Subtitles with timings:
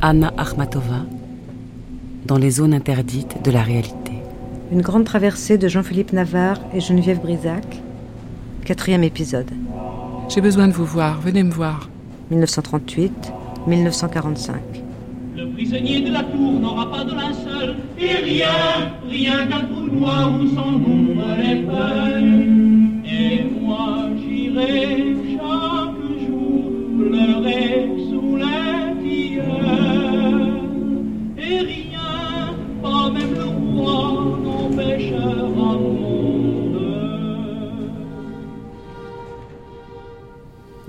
[0.00, 1.06] Anna Akhmatova,
[2.24, 4.12] dans les zones interdites de la réalité.
[4.70, 7.82] Une grande traversée de Jean-Philippe Navarre et Geneviève Brisac,
[8.64, 9.50] quatrième épisode.
[10.28, 11.90] J'ai besoin de vous voir, venez me voir.
[12.30, 14.52] 1938-1945.
[15.36, 20.32] Le prisonnier de la tour n'aura pas de linceul, et rien, rien qu'un trou noir
[20.32, 22.46] où son ombre les feuilles.
[23.04, 25.07] Et moi j'irai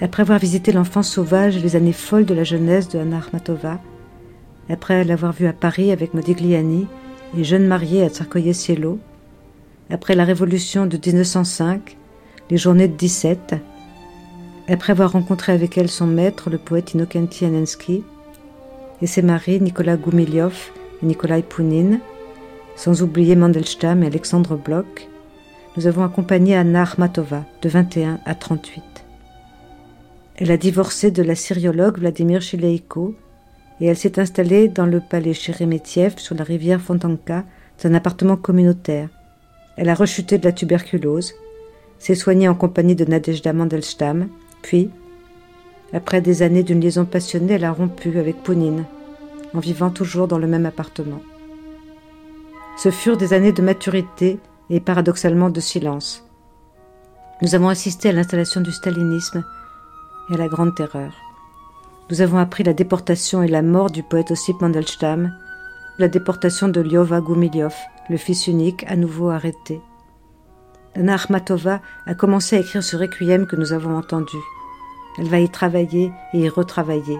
[0.01, 3.79] Après avoir visité l'enfance sauvage et les années folles de la jeunesse de Anna Akhmatova,
[4.69, 6.87] après l'avoir vue à Paris avec Modigliani
[7.37, 8.97] et jeune mariée à Tsarkoye-Sielo,
[9.89, 11.97] après la révolution de 1905,
[12.49, 13.55] les journées de 17,
[14.69, 18.03] après avoir rencontré avec elle son maître, le poète Inokenti Anensky,
[19.01, 20.71] et ses maris Nicolas Goumiliov
[21.03, 21.99] et Nikolai Pounine,
[22.75, 25.09] sans oublier Mandelstam et Alexandre Bloch,
[25.75, 28.88] nous avons accompagné Anna Akhmatova de 21 à 38.
[30.41, 33.13] Elle a divorcé de la syriologue Vladimir Chileiko
[33.81, 37.43] et elle s'est installée dans le palais Sheremetyev sur la rivière Fontanka,
[37.83, 39.09] dans un appartement communautaire.
[39.75, 41.33] Elle a rechuté de la tuberculose,
[41.97, 44.29] s'est soignée en compagnie de Nadejda Mandelstam,
[44.61, 44.89] puis,
[45.91, 48.85] après des années d'une liaison passionnée, elle a rompu avec Pounine,
[49.53, 51.21] en vivant toujours dans le même appartement.
[52.77, 56.25] Ce furent des années de maturité et paradoxalement de silence.
[57.41, 59.43] Nous avons assisté à l'installation du stalinisme
[60.29, 61.13] et à la Grande Terreur.
[62.09, 65.31] Nous avons appris la déportation et la mort du poète Ossip Mandelstam,
[65.99, 67.75] la déportation de Lyova Goumiliov,
[68.09, 69.81] le fils unique, à nouveau arrêté.
[70.95, 74.37] Anna Akhmatova a commencé à écrire ce requiem que nous avons entendu.
[75.19, 77.19] Elle va y travailler et y retravailler.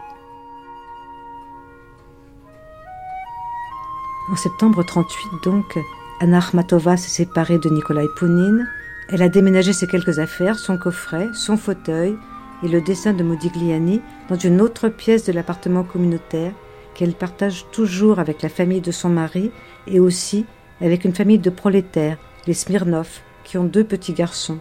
[4.32, 5.78] En septembre 38, donc,
[6.20, 8.68] Anna Akhmatova s'est séparée de Nikolai Pounine.
[9.10, 12.18] Elle a déménagé ses quelques affaires, son coffret, son fauteuil
[12.64, 16.54] et le dessin de Modigliani dans une autre pièce de l'appartement communautaire
[16.94, 19.52] qu'elle partage toujours avec la famille de son mari
[19.88, 20.46] et aussi
[20.82, 24.60] avec une famille de prolétaires, les Smirnov, qui ont deux petits garçons.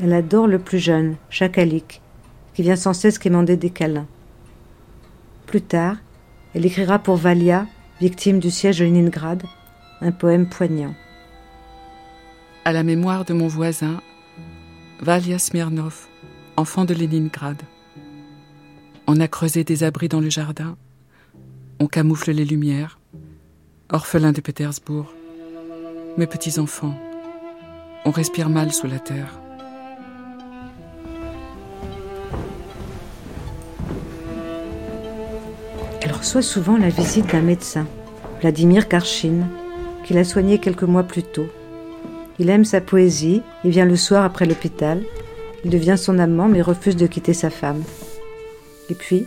[0.00, 2.00] Elle adore le plus jeune, Chakalik,
[2.54, 4.06] qui vient sans cesse quémander des câlins.
[5.46, 5.96] Plus tard,
[6.54, 7.66] elle écrira pour Valia,
[8.00, 9.42] victime du siège de Leningrad,
[10.00, 10.94] un poème poignant.
[12.64, 14.00] À la mémoire de mon voisin,
[15.00, 16.07] Valia Smirnov,
[16.58, 17.62] enfant de Leningrad.
[19.06, 20.76] On a creusé des abris dans le jardin,
[21.78, 22.98] on camoufle les lumières,
[23.92, 25.14] orphelin de Pétersbourg.
[26.16, 26.98] Mes petits-enfants,
[28.04, 29.38] on respire mal sous la terre.
[36.02, 37.86] Elle reçoit souvent la visite d'un médecin,
[38.40, 39.46] Vladimir Karchin,
[40.04, 41.46] qui l'a soignée quelques mois plus tôt.
[42.40, 45.04] Il aime sa poésie et vient le soir après l'hôpital.
[45.64, 47.82] Il devient son amant mais refuse de quitter sa femme.
[48.90, 49.26] Et puis,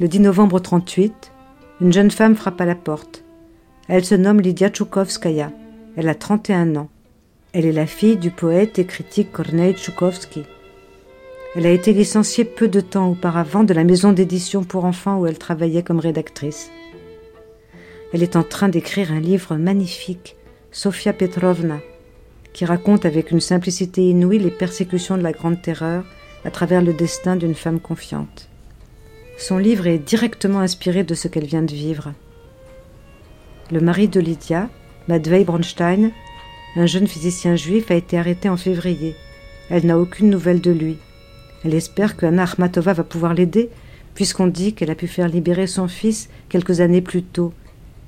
[0.00, 1.32] le 10 novembre 38,
[1.80, 3.24] une jeune femme frappe à la porte.
[3.88, 5.50] Elle se nomme Lydia Tchoukovskaya.
[5.96, 6.88] Elle a 31 ans.
[7.52, 10.44] Elle est la fille du poète et critique Kornei Tchoukovsky.
[11.54, 15.26] Elle a été licenciée peu de temps auparavant de la maison d'édition pour enfants où
[15.26, 16.70] elle travaillait comme rédactrice.
[18.12, 20.36] Elle est en train d'écrire un livre magnifique,
[20.70, 21.78] Sofia Petrovna,
[22.52, 26.04] qui raconte avec une simplicité inouïe les persécutions de la Grande Terreur
[26.44, 28.48] à travers le destin d'une femme confiante.
[29.38, 32.12] Son livre est directement inspiré de ce qu'elle vient de vivre.
[33.70, 34.68] Le mari de Lydia,
[35.08, 36.10] Matvei Bronstein,
[36.76, 39.14] un jeune physicien juif, a été arrêté en février.
[39.70, 40.98] Elle n'a aucune nouvelle de lui.
[41.64, 43.70] Elle espère que Anna Akhmatova va pouvoir l'aider,
[44.14, 47.52] puisqu'on dit qu'elle a pu faire libérer son fils quelques années plus tôt,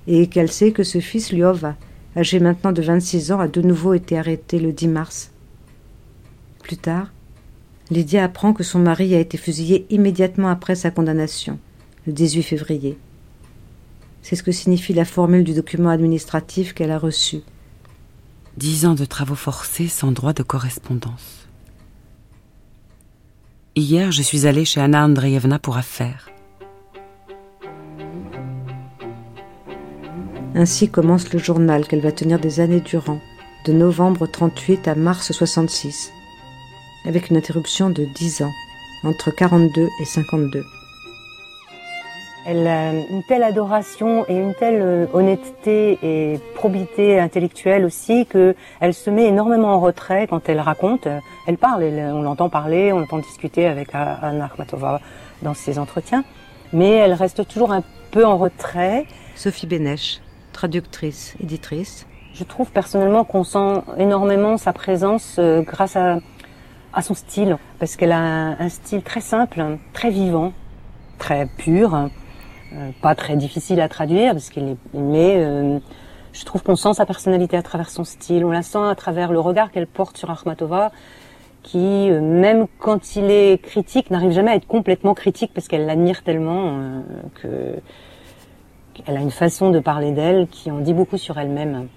[0.07, 1.77] et qu'elle sait que ce fils, Lyova,
[2.17, 5.31] âgé maintenant de 26 ans, a de nouveau été arrêté le 10 mars.
[6.63, 7.13] Plus tard,
[7.91, 11.59] Lydia apprend que son mari a été fusillé immédiatement après sa condamnation,
[12.07, 12.99] le 18 février.
[14.23, 17.43] C'est ce que signifie la formule du document administratif qu'elle a reçu.
[18.57, 21.47] Dix ans de travaux forcés sans droit de correspondance.
[23.77, 26.31] Hier, je suis allée chez Anna Andreevna pour affaires.
[30.55, 33.19] Ainsi commence le journal qu'elle va tenir des années durant,
[33.67, 36.13] de novembre 38 à mars 66,
[37.07, 38.53] avec une interruption de 10 ans,
[39.05, 40.65] entre 42 et 52.
[42.47, 48.55] Elle a une telle adoration et une telle euh, honnêteté et probité intellectuelle aussi que
[48.81, 51.09] elle se met énormément en retrait quand elle raconte.
[51.47, 55.01] Elle parle, elle- on l'entend parler, on l'entend discuter avec Anna Akhmatova
[55.43, 56.23] dans ses entretiens.
[56.75, 59.07] mais elle reste toujours un peu en retrait.
[59.37, 60.21] Sophie Bénèche,
[60.55, 62.07] traductrice, éditrice.
[62.33, 66.19] Je trouve personnellement qu'on sent énormément sa présence euh, grâce à,
[66.95, 69.63] à, son style, parce qu'elle a un, style très simple,
[69.93, 70.53] très vivant,
[71.19, 75.79] très pur, euh, pas très difficile à traduire, parce qu'il est, mais euh,
[76.33, 79.31] je trouve qu'on sent sa personnalité à travers son style, on la sent à travers
[79.31, 80.91] le regard qu'elle porte sur Akhmatova,
[81.65, 85.87] qui, euh, même quand il est critique, n'arrive jamais à être complètement critique parce qu'elle
[85.87, 87.01] l'admire tellement euh,
[87.43, 87.81] que
[88.95, 91.89] qu'elle a une façon de parler d'elle qui en dit beaucoup sur elle-même.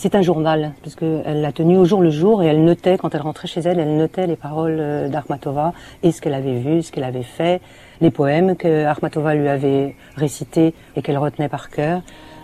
[0.00, 3.16] C'est un journal, parce qu'elle l'a tenu au jour le jour et elle notait, quand
[3.16, 5.72] elle rentrait chez elle, elle notait les paroles euh, d'Armatova
[6.04, 7.60] et ce qu'elle avait vu, ce qu'elle avait fait,
[8.00, 12.02] les poèmes que Armatova lui avait récités et qu'elle retenait par cœur.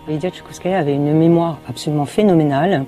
[0.09, 2.83] Lydia Tchaikovskaya avait une mémoire absolument phénoménale.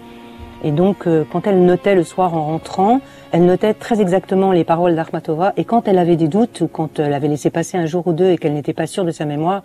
[0.63, 2.99] Et donc, euh, quand elle notait le soir en rentrant,
[3.31, 5.53] elle notait très exactement les paroles d'Armatova.
[5.57, 8.13] Et quand elle avait des doutes, ou quand elle avait laissé passer un jour ou
[8.13, 9.63] deux et qu'elle n'était pas sûre de sa mémoire,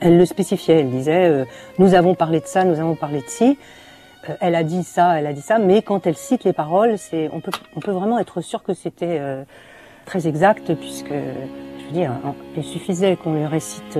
[0.00, 0.80] elle le spécifiait.
[0.80, 1.44] Elle disait euh,
[1.78, 3.58] Nous avons parlé de ça, nous avons parlé de ci.
[4.28, 5.58] Euh, elle a dit ça, elle a dit ça.
[5.58, 8.72] Mais quand elle cite les paroles, c'est on peut on peut vraiment être sûr que
[8.72, 9.44] c'était euh,
[10.06, 12.12] très exact, puisque je veux dire,
[12.56, 13.98] il suffisait qu'on lui récite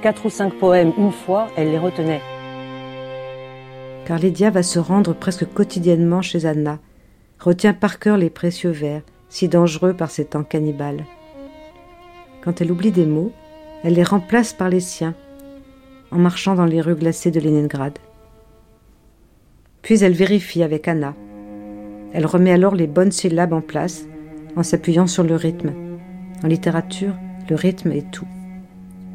[0.00, 2.20] quatre ou cinq poèmes une fois, elle les retenait
[4.04, 6.78] car Lydia va se rendre presque quotidiennement chez Anna,
[7.38, 11.04] retient par cœur les précieux vers, si dangereux par ces temps cannibales.
[12.42, 13.32] Quand elle oublie des mots,
[13.84, 15.14] elle les remplace par les siens,
[16.10, 17.98] en marchant dans les rues glacées de Leningrad.
[19.82, 21.14] Puis elle vérifie avec Anna.
[22.12, 24.06] Elle remet alors les bonnes syllabes en place,
[24.56, 25.72] en s'appuyant sur le rythme.
[26.44, 27.14] En littérature,
[27.48, 28.26] le rythme est tout.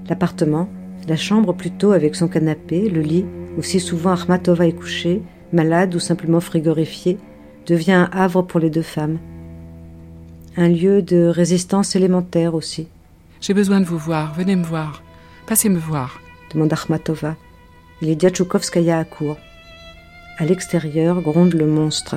[0.09, 0.67] L'appartement,
[1.07, 3.25] la chambre plutôt avec son canapé, le lit,
[3.57, 5.21] aussi souvent Armatova est couchée,
[5.51, 7.17] malade ou simplement frigorifiée,
[7.65, 9.19] devient un havre pour les deux femmes.
[10.55, 12.87] Un lieu de résistance élémentaire aussi.
[13.41, 15.03] J'ai besoin de vous voir, venez me voir.
[15.45, 16.19] Passez me voir.
[16.53, 17.35] demande Armatova.
[18.01, 19.37] Il est Diatchoukovskaya à court.
[20.37, 22.15] À l'extérieur gronde le monstre.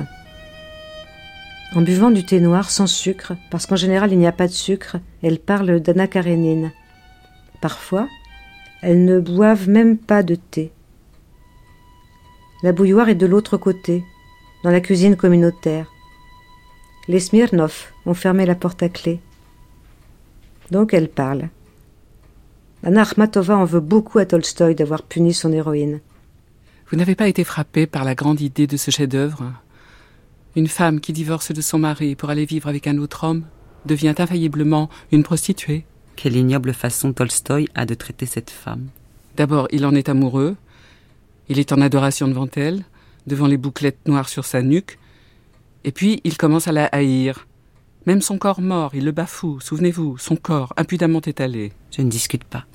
[1.73, 4.53] En buvant du thé noir sans sucre, parce qu'en général il n'y a pas de
[4.53, 6.71] sucre, elle parle d'Anna Karenine.
[7.61, 8.07] Parfois,
[8.81, 10.71] elles ne boivent même pas de thé.
[12.63, 14.03] La bouilloire est de l'autre côté,
[14.63, 15.91] dans la cuisine communautaire.
[17.07, 19.19] Les Smirnov ont fermé la porte à clé.
[20.69, 21.49] Donc elle parle.
[22.83, 25.99] Anna Akhmatova en veut beaucoup à Tolstoï d'avoir puni son héroïne.
[26.89, 29.51] Vous n'avez pas été frappé par la grande idée de ce chef-d'œuvre?
[30.55, 33.45] Une femme qui divorce de son mari pour aller vivre avec un autre homme
[33.85, 35.85] devient infailliblement une prostituée?
[36.15, 38.87] Quelle ignoble façon Tolstoï a de traiter cette femme.
[39.37, 40.55] D'abord, il en est amoureux,
[41.51, 42.85] il est en adoration devant elle,
[43.27, 44.97] devant les bouclettes noires sur sa nuque,
[45.83, 47.45] et puis il commence à la haïr.
[48.05, 51.73] Même son corps mort, il le bafoue, souvenez-vous, son corps impudemment étalé.
[51.91, 52.65] Je ne discute pas.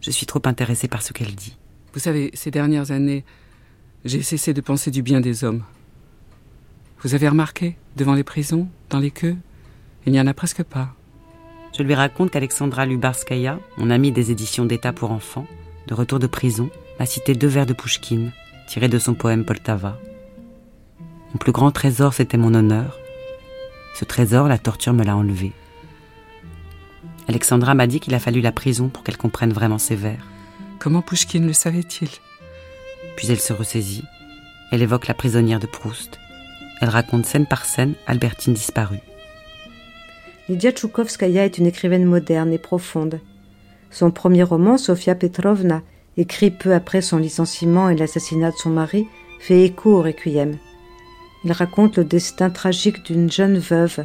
[0.00, 1.56] Je suis trop intéressée par ce qu'elle dit.
[1.92, 3.24] Vous savez, ces dernières années,
[4.04, 5.62] j'ai cessé de penser du bien des hommes.
[7.02, 9.36] Vous avez remarqué, devant les prisons, dans les queues,
[10.06, 10.92] il n'y en a presque pas.
[11.78, 15.46] Je lui raconte qu'Alexandra Lubarskaya, mon amie des éditions d'État pour enfants,
[15.86, 18.32] de retour de prison, m'a cité deux vers de Pouchkine,
[18.66, 19.98] tirés de son poème Poltava.
[21.32, 22.98] Mon plus grand trésor, c'était mon honneur.
[23.94, 25.52] Ce trésor, la torture me l'a enlevé.
[27.28, 30.26] Alexandra m'a dit qu'il a fallu la prison pour qu'elle comprenne vraiment ses vers.
[30.78, 32.08] Comment Pouchkine le savait-il?
[33.16, 34.04] Puis elle se ressaisit.
[34.70, 36.18] Elle évoque la prisonnière de Proust.
[36.80, 39.00] Elle raconte scène par scène Albertine disparue.
[40.48, 43.20] Lydia Tchoukovskaya est une écrivaine moderne et profonde.
[43.90, 45.82] Son premier roman, Sofia Petrovna,
[46.16, 49.06] écrit peu après son licenciement et l'assassinat de son mari,
[49.38, 50.58] fait écho au requiem.
[51.44, 54.04] Il raconte le destin tragique d'une jeune veuve,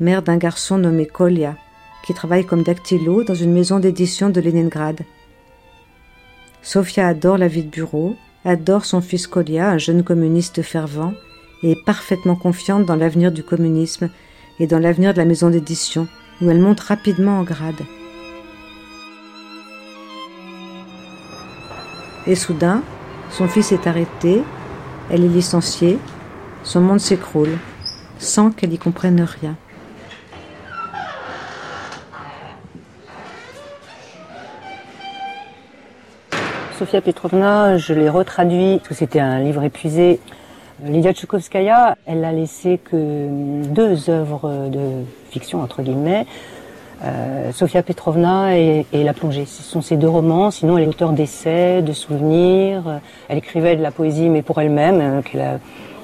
[0.00, 1.56] mère d'un garçon nommé Kolya,
[2.02, 5.00] qui travaille comme dactylo dans une maison d'édition de Leningrad.
[6.62, 11.14] Sofia adore la vie de bureau, adore son fils Kolya, un jeune communiste fervent,
[11.62, 14.10] et est parfaitement confiante dans l'avenir du communisme
[14.60, 16.08] et dans l'avenir de la maison d'édition,
[16.40, 17.82] où elle monte rapidement en grade.
[22.28, 22.82] Et soudain,
[23.30, 24.42] son fils est arrêté,
[25.10, 25.98] elle est licenciée,
[26.62, 27.56] son monde s'écroule,
[28.18, 29.56] sans qu'elle y comprenne rien.
[36.78, 40.20] Sofia Petrovna, je l'ai retraduit, parce que c'était un livre épuisé.
[40.84, 46.26] Lydia Tchoukovskaya, elle n'a laissé que deux œuvres de fiction, entre guillemets,
[47.04, 49.46] euh, Sofia Petrovna et, et, La plongée.
[49.46, 50.50] Ce sont ses deux romans.
[50.50, 53.00] Sinon, elle est auteure d'essais, de souvenirs.
[53.28, 55.58] Elle écrivait de la poésie, mais pour elle-même, euh, qu'elle n'a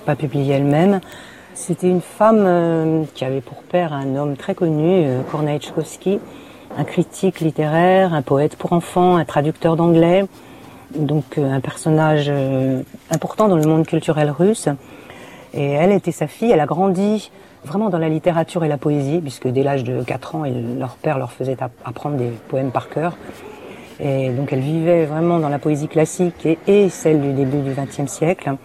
[0.06, 1.00] pas publié elle-même.
[1.54, 5.60] C'était une femme euh, qui avait pour père un homme très connu, euh, Kornaï
[6.76, 10.24] un critique littéraire, un poète pour enfants, un traducteur d'anglais,
[10.96, 14.68] donc euh, un personnage euh, important dans le monde culturel russe.
[15.52, 17.30] Et elle était sa fille, elle a grandi
[17.64, 20.44] vraiment dans la littérature et la poésie, puisque dès l'âge de 4 ans,
[20.78, 23.16] leur père leur faisait apprendre des poèmes par cœur.
[24.00, 28.10] Et donc elle vivait vraiment dans la poésie classique et, celle du début du XXe
[28.10, 28.56] siècle.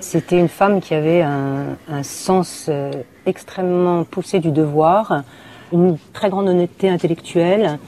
[0.00, 2.90] C'était une femme qui avait un, sens euh,
[3.26, 5.22] extrêmement poussé du devoir,
[5.72, 7.78] une très grande honnêteté intellectuelle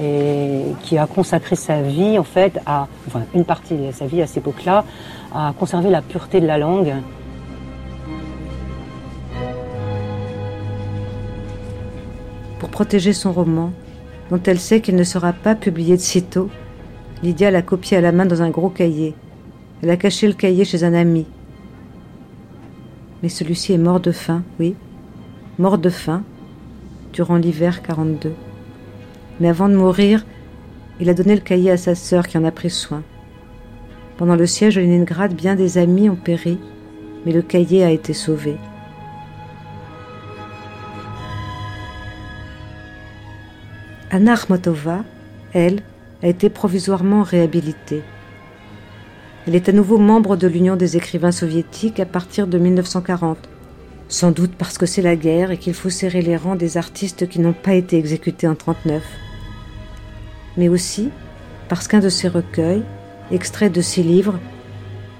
[0.00, 4.22] et qui a consacré sa vie en fait à, enfin une partie de sa vie
[4.22, 4.84] à cette époque-là,
[5.34, 6.94] à conserver la pureté de la langue.
[12.78, 13.72] Protéger son roman,
[14.30, 16.48] dont elle sait qu'il ne sera pas publié de sitôt,
[17.24, 19.16] Lydia l'a copié à la main dans un gros cahier.
[19.82, 21.26] Elle a caché le cahier chez un ami.
[23.20, 24.76] Mais celui-ci est mort de faim, oui,
[25.58, 26.22] mort de faim,
[27.12, 28.32] durant l'hiver 42.
[29.40, 30.24] Mais avant de mourir,
[31.00, 33.02] il a donné le cahier à sa sœur qui en a pris soin.
[34.18, 36.60] Pendant le siège de Leningrad, bien des amis ont péri,
[37.26, 38.54] mais le cahier a été sauvé.
[44.10, 45.04] Anna Akhmatova,
[45.52, 45.82] elle,
[46.22, 48.02] a été provisoirement réhabilitée.
[49.46, 53.36] Elle est à nouveau membre de l'Union des écrivains soviétiques à partir de 1940,
[54.08, 57.28] sans doute parce que c'est la guerre et qu'il faut serrer les rangs des artistes
[57.28, 59.02] qui n'ont pas été exécutés en 1939.
[60.56, 61.10] Mais aussi
[61.68, 62.82] parce qu'un de ses recueils,
[63.30, 64.38] extrait de ses livres,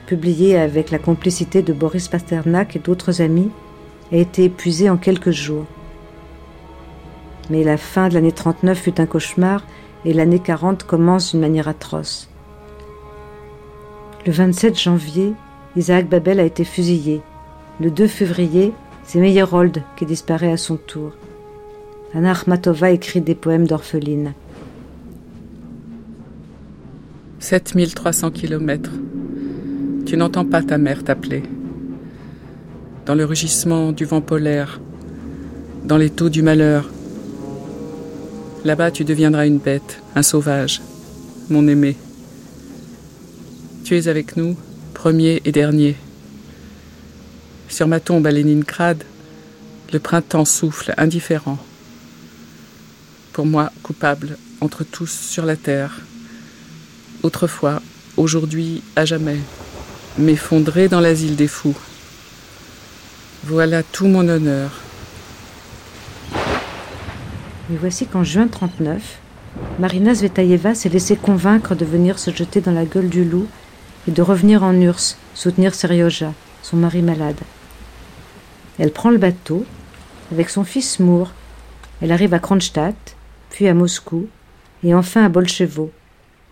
[0.07, 3.51] publié avec la complicité de Boris Pasternak et d'autres amis,
[4.13, 5.67] a été épuisé en quelques jours.
[7.51, 9.65] Mais la fin de l'année 39 fut un cauchemar
[10.05, 12.29] et l'année 40 commence d'une manière atroce.
[14.27, 15.33] Le 27 janvier,
[15.77, 17.23] Isaac Babel a été fusillé.
[17.81, 18.73] Le 2 février,
[19.05, 21.13] c'est Meyerhold qui disparaît à son tour.
[22.15, 24.33] Anna Akhmatova écrit des poèmes d'orpheline.
[27.39, 28.93] 7300 kilomètres.
[30.05, 31.43] Tu n'entends pas ta mère t'appeler.
[33.07, 34.81] Dans le rugissement du vent polaire,
[35.85, 36.91] dans les taux du malheur,
[38.65, 40.83] Là-bas, tu deviendras une bête, un sauvage,
[41.49, 41.97] mon aimé.
[43.85, 44.57] Tu es avec nous,
[44.95, 45.97] premier et dernier.
[47.69, 49.05] Sur ma tombe à Leningrad,
[49.93, 51.59] le printemps souffle indifférent.
[53.33, 56.01] Pour moi, coupable entre tous sur la terre.
[57.23, 57.81] Autrefois,
[58.17, 59.39] aujourd'hui, à jamais,
[60.19, 61.77] m'effondrer dans l'asile des fous.
[63.45, 64.73] Voilà tout mon honneur,
[67.69, 69.19] mais voici qu'en juin 39,
[69.79, 73.47] Marina Zvetaeva s'est laissée convaincre de venir se jeter dans la gueule du loup
[74.07, 76.33] et de revenir en Urs soutenir Seryoja,
[76.63, 77.39] son mari malade.
[78.79, 79.65] Elle prend le bateau
[80.33, 81.33] avec son fils Mour.
[82.01, 83.17] Elle arrive à Kronstadt,
[83.51, 84.29] puis à Moscou
[84.85, 85.91] et enfin à Bolchevo,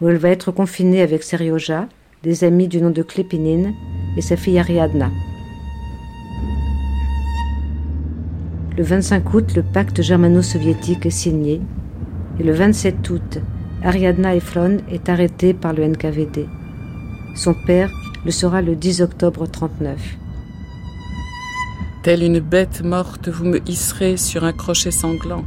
[0.00, 1.88] où elle va être confinée avec Seryoja,
[2.22, 3.72] des amis du nom de Klepinin
[4.16, 5.10] et sa fille Ariadna.
[8.76, 11.62] Le 25 août, le pacte germano-soviétique est signé
[12.38, 13.38] et le 27 août,
[13.82, 16.46] Ariadna Efron est arrêtée par le NKVD.
[17.34, 17.90] Son père
[18.26, 20.18] le sera le 10 octobre 39.
[22.02, 25.46] Telle une bête morte, vous me hisserez sur un crochet sanglant,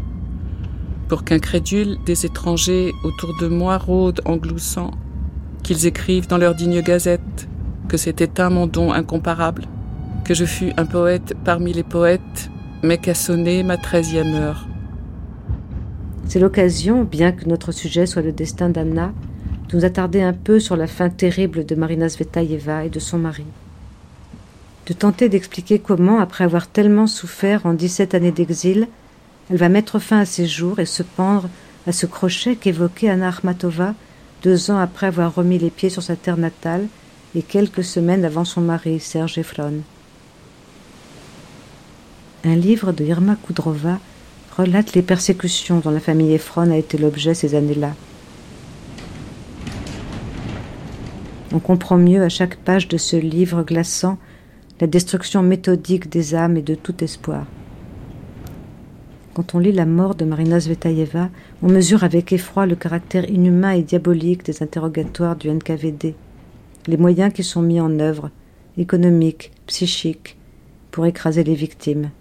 [1.07, 4.89] pour qu'incrédules des étrangers autour de moi rôdent en gloussant,
[5.61, 7.47] qu'ils écrivent dans leur digne gazette
[7.89, 9.65] que c'était un mon don incomparable,
[10.25, 12.49] que je fus un poète parmi les poètes
[12.83, 14.67] mais qu'a sonné ma treizième heure.
[16.27, 19.11] C'est l'occasion, bien que notre sujet soit le destin d'Anna,
[19.69, 23.17] de nous attarder un peu sur la fin terrible de Marina Svetaeva et de son
[23.17, 23.45] mari.
[24.85, 28.87] De tenter d'expliquer comment, après avoir tellement souffert en dix-sept années d'exil,
[29.49, 31.49] elle va mettre fin à ses jours et se pendre
[31.87, 33.93] à ce crochet qu'évoquait Anna Armatova
[34.43, 36.87] deux ans après avoir remis les pieds sur sa terre natale
[37.35, 39.81] et quelques semaines avant son mari, Serge Efron.
[42.45, 43.99] Un livre de Irma Kudrova
[44.55, 47.93] relate les persécutions dont la famille Efron a été l'objet ces années-là.
[51.51, 54.17] On comprend mieux à chaque page de ce livre glaçant
[54.79, 57.45] la destruction méthodique des âmes et de tout espoir.
[59.33, 61.29] Quand on lit la mort de Marina Zvetaeva,
[61.61, 66.15] on mesure avec effroi le caractère inhumain et diabolique des interrogatoires du NKVD,
[66.87, 68.29] les moyens qui sont mis en œuvre,
[68.77, 70.37] économiques, psychiques,
[70.91, 72.11] pour écraser les victimes.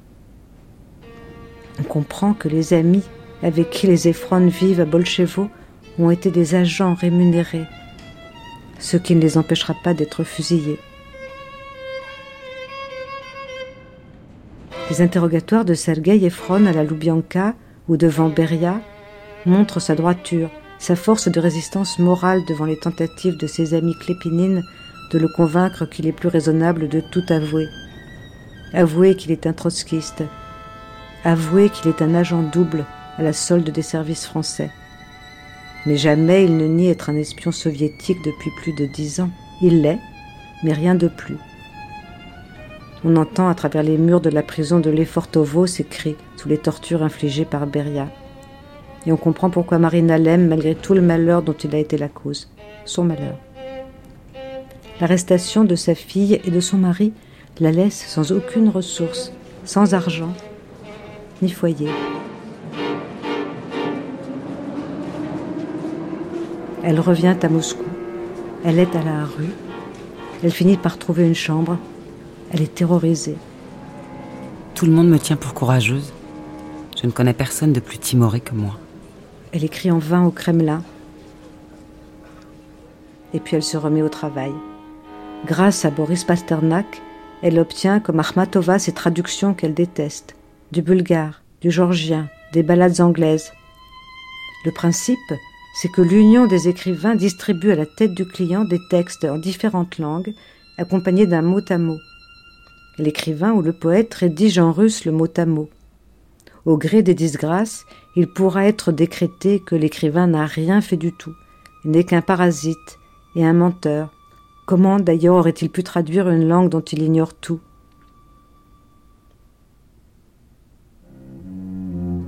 [1.81, 3.05] On comprend que les amis
[3.43, 5.49] avec qui les Ephron vivent à Bolchevo
[5.99, 7.67] ont été des agents rémunérés,
[8.79, 10.79] ce qui ne les empêchera pas d'être fusillés.
[14.91, 17.55] Les interrogatoires de Sergei Efron à la Loubianka
[17.89, 18.81] ou devant Beria
[19.45, 24.63] montre sa droiture, sa force de résistance morale devant les tentatives de ses amis clépinines
[25.13, 27.67] de le convaincre qu'il est plus raisonnable de tout avouer.
[28.73, 30.23] Avouer qu'il est un trotskiste.
[31.25, 32.85] Avouer qu'il est un agent double
[33.19, 34.71] à la solde des services français.
[35.85, 39.31] Mais jamais il ne nie être un espion soviétique depuis plus de dix ans.
[39.61, 39.99] Il l'est,
[40.63, 41.37] mais rien de plus.
[43.05, 46.59] On entend à travers les murs de la prison de Lefortovo ses cris sous les
[46.59, 48.09] tortures infligées par Beria.
[49.07, 52.09] Et on comprend pourquoi Marina l'aime malgré tout le malheur dont il a été la
[52.09, 52.51] cause,
[52.85, 53.39] son malheur.
[55.01, 57.13] L'arrestation de sa fille et de son mari
[57.61, 59.33] la laisse sans aucune ressource,
[59.65, 60.33] sans argent,
[61.42, 61.90] ni foyer.
[66.83, 67.85] Elle revient à Moscou.
[68.64, 69.52] Elle est à la rue.
[70.42, 71.76] Elle finit par trouver une chambre.
[72.50, 73.37] Elle est terrorisée.
[74.75, 76.12] Tout le monde me tient pour courageuse.
[77.00, 78.78] Je ne connais personne de plus timoré que moi.
[79.52, 80.83] Elle écrit en vain au Kremlin.
[83.35, 84.52] Et puis elle se remet au travail.
[85.47, 87.00] Grâce à Boris Pasternak,
[87.42, 90.35] elle obtient comme Akhmatova ses traductions qu'elle déteste,
[90.73, 93.53] du bulgare, du georgien, des ballades anglaises.
[94.65, 95.19] Le principe,
[95.75, 99.99] c'est que l'union des écrivains distribue à la tête du client des textes en différentes
[99.99, 100.35] langues,
[100.77, 101.99] accompagnés d'un mot à mot.
[102.99, 105.71] L'écrivain ou le poète rédige en russe le mot à mot.
[106.65, 111.35] Au gré des disgrâces, il pourra être décrété que l'écrivain n'a rien fait du tout,
[111.85, 112.99] n'est qu'un parasite
[113.37, 114.13] et un menteur.
[114.67, 117.61] Comment d'ailleurs aurait-il pu traduire une langue dont il ignore tout?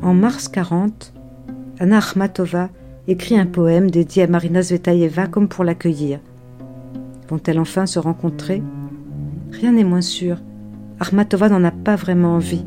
[0.03, 1.13] En mars 40,
[1.79, 2.71] Anna Akhmatova
[3.07, 6.21] écrit un poème dédié à Marina Zvetaeva comme pour l'accueillir.
[7.29, 8.63] Vont-elles enfin se rencontrer?
[9.53, 10.39] Rien n'est moins sûr.
[11.01, 12.65] Akhmatova n'en a pas vraiment envie,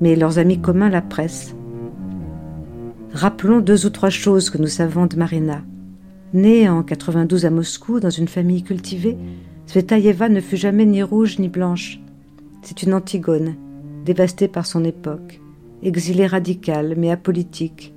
[0.00, 1.54] mais leurs amis communs la pressent.
[3.12, 5.62] Rappelons deux ou trois choses que nous savons de Marina.
[6.34, 9.16] Née en 92 à Moscou dans une famille cultivée,
[9.66, 12.00] Svetaeva ne fut jamais ni rouge ni blanche.
[12.62, 13.54] C'est une Antigone,
[14.04, 15.40] dévastée par son époque,
[15.86, 17.94] exilée radicale mais apolitique,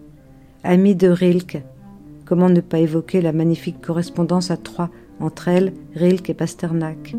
[0.63, 1.63] amie de Rilke.
[2.25, 7.15] Comment ne pas évoquer la magnifique correspondance à trois entre elle, Rilke et Pasternak,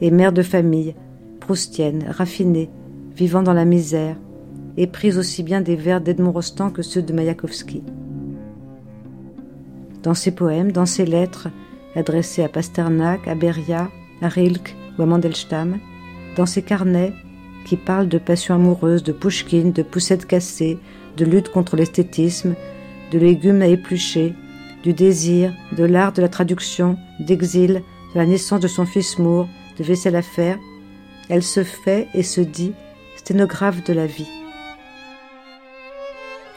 [0.00, 0.94] et mère de famille,
[1.40, 2.70] proustienne, raffinée,
[3.16, 4.16] vivant dans la misère,
[4.76, 7.82] et prise aussi bien des vers d'Edmond Rostand que ceux de Mayakovsky.
[10.04, 11.48] Dans ses poèmes, dans ses lettres,
[11.96, 13.88] adressées à Pasternak, à Beria,
[14.22, 15.78] à Rilke ou à Mandelstam,
[16.36, 17.12] dans ses carnets,
[17.66, 20.78] qui parlent de passion amoureuse, de Pouchkine, de poussettes cassées,
[21.16, 22.54] de lutte contre l'esthétisme,
[23.12, 24.34] de légumes à éplucher,
[24.82, 27.82] du désir, de l'art de la traduction, d'exil,
[28.14, 29.48] de la naissance de son fils Moore,
[29.78, 30.58] de vaisselle à faire,
[31.28, 32.72] elle se fait et se dit
[33.16, 34.28] sténographe de la vie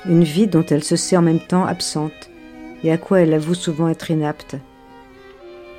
[0.06, 2.30] une vie dont elle se sait en même temps absente,
[2.84, 4.58] et à quoi elle avoue souvent être inapte.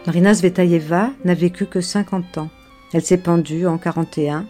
[0.07, 2.49] Marina Zvetaeva n'a vécu que 50 ans.
[2.93, 4.47] Elle s'est pendue en 41.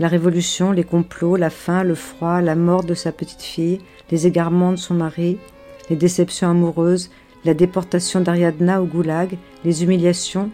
[0.00, 3.78] La révolution, les complots, la faim, le froid, la mort de sa petite fille,
[4.10, 5.38] les égarements de son mari,
[5.88, 7.10] les déceptions amoureuses,
[7.44, 10.50] la déportation d'Ariadna au goulag, les humiliations.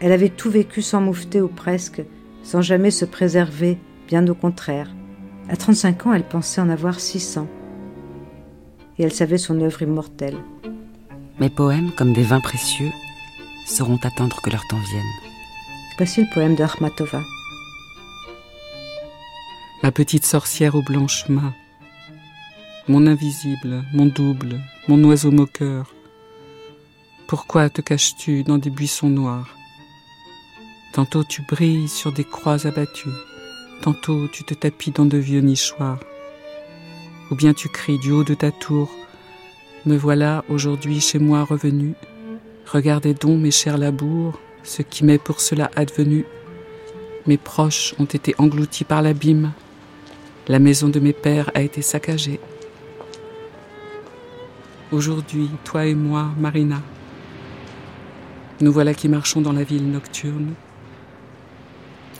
[0.00, 2.04] Elle avait tout vécu sans moufter ou presque,
[2.44, 4.90] sans jamais se préserver, bien au contraire.
[5.48, 7.48] À 35 ans, elle pensait en avoir 600.
[8.98, 10.36] Et elle savait son œuvre immortelle.
[11.40, 12.92] Mes poèmes, comme des vins précieux,
[13.66, 15.02] sauront attendre que leur temps vienne.
[15.96, 17.20] Voici le poème de Akhmatova.
[19.84, 21.52] La petite sorcière aux blanches mains,
[22.88, 25.94] mon invisible, mon double, mon oiseau moqueur,
[27.26, 29.54] pourquoi te caches-tu dans des buissons noirs?
[30.94, 33.10] Tantôt tu brilles sur des croix abattues,
[33.82, 36.00] Tantôt tu te tapis dans de vieux nichoirs.
[37.30, 38.90] Ou bien tu cries du haut de ta tour
[39.84, 41.92] Me voilà aujourd'hui chez moi revenu.
[42.64, 46.24] Regardez donc mes chers labours, ce qui m'est pour cela advenu.
[47.26, 49.52] Mes proches ont été engloutis par l'abîme.
[50.46, 52.38] La maison de mes pères a été saccagée.
[54.92, 56.82] Aujourd'hui, toi et moi, Marina,
[58.60, 60.52] nous voilà qui marchons dans la ville nocturne.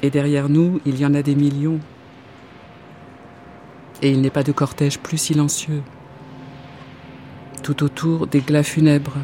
[0.02, 1.80] Et derrière nous, il y en a des millions.
[4.00, 5.82] Et il n'est pas de cortège plus silencieux.
[7.62, 9.18] Tout autour, des glas funèbres.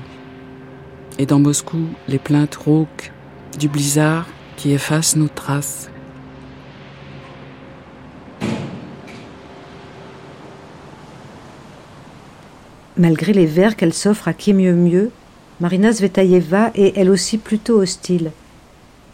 [1.18, 3.12] Et dans Moscou, les plaintes rauques
[3.58, 4.26] du blizzard
[4.58, 5.90] qui efface nos traces.
[13.00, 15.10] Malgré les vers qu'elle s'offre à qui mieux mieux,
[15.58, 18.30] Marina Zvetaeva est elle aussi plutôt hostile.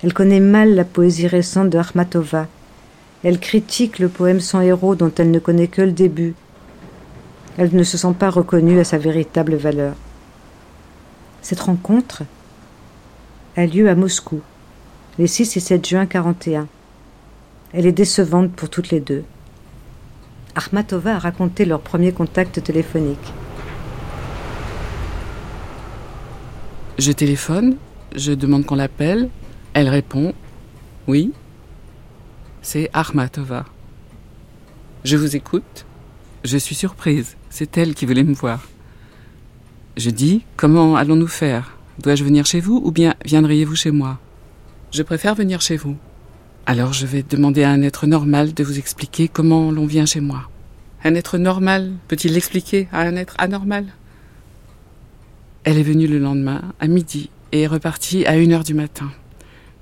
[0.02, 2.48] Elle connaît mal la poésie récente de Akhmatova.
[3.22, 6.34] Elle critique le poème sans héros dont elle ne connaît que le début.
[7.58, 9.94] Elle ne se sent pas reconnue à sa véritable valeur.
[11.40, 12.24] Cette rencontre
[13.56, 14.40] a lieu à Moscou,
[15.16, 16.66] les 6 et 7 juin 41.
[17.72, 19.22] Elle est décevante pour toutes les deux.
[20.56, 23.32] Armatova a raconté leur premier contact téléphonique.
[26.98, 27.76] Je téléphone,
[28.14, 29.28] je demande qu'on l'appelle,
[29.74, 30.32] elle répond
[31.06, 31.32] Oui,
[32.62, 33.66] c'est Armatova.
[35.04, 35.84] Je vous écoute,
[36.42, 38.66] je suis surprise, c'est elle qui voulait me voir.
[39.98, 41.76] Je dis Comment allons-nous faire?
[41.98, 44.18] Dois-je venir chez vous ou bien viendriez-vous chez moi?
[44.90, 45.96] Je préfère venir chez vous.
[46.64, 50.20] Alors je vais demander à un être normal de vous expliquer comment l'on vient chez
[50.20, 50.48] moi.
[51.04, 53.84] Un être normal peut-il l'expliquer à un être anormal?
[55.66, 59.10] Elle est venue le lendemain, à midi, et est repartie à une heure du matin.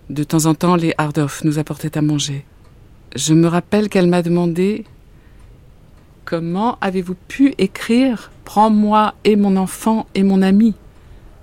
[0.08, 2.46] De temps en temps, les Hardoff nous apportaient à manger.
[3.14, 4.86] Je me rappelle qu'elle m'a demandé
[6.24, 10.74] Comment avez-vous pu écrire Prends-moi et mon enfant et mon ami?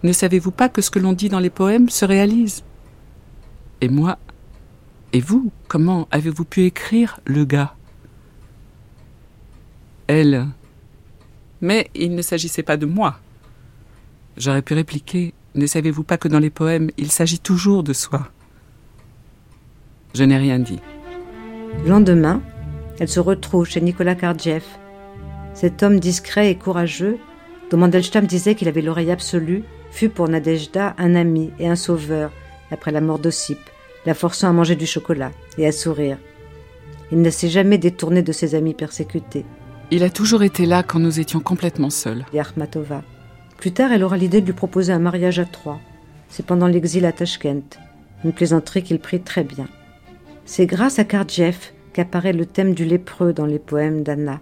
[0.02, 2.64] Ne savez-vous pas que ce que l'on dit dans les poèmes se réalise?
[3.80, 4.18] Et moi
[5.14, 7.76] Et vous, comment avez-vous pu écrire le gars?
[10.08, 10.48] Elle.
[11.62, 13.20] Mais il ne s'agissait pas de moi.
[14.38, 18.30] J'aurais pu répliquer Ne savez-vous pas que dans les poèmes, il s'agit toujours de soi?
[20.14, 20.80] Je n'ai rien dit.
[21.84, 22.42] Le lendemain,
[23.00, 24.64] elle se retrouve chez Nicolas Kardjev,
[25.54, 27.18] cet homme discret et courageux,
[27.70, 32.32] dont Mandelstam disait qu'il avait l'oreille absolue, fut pour Nadejda un ami et un sauveur
[32.72, 33.60] après la mort d'Ossip,
[34.06, 36.18] la forçant à manger du chocolat et à sourire.
[37.12, 39.46] Il ne s'est jamais détourné de ses amis persécutés.
[39.92, 42.26] Il a toujours été là quand nous étions complètement seuls.
[42.32, 43.04] dit Armatova.
[43.62, 45.80] Plus tard, elle aura l'idée de lui proposer un mariage à trois.
[46.30, 47.78] C'est pendant l'exil à Tashkent.
[48.26, 49.68] Une plaisanterie qu'il prit très bien.
[50.46, 51.58] C'est grâce à Kardjev
[51.94, 54.40] qu'apparaît le thème du lépreux dans les poèmes d'Anna.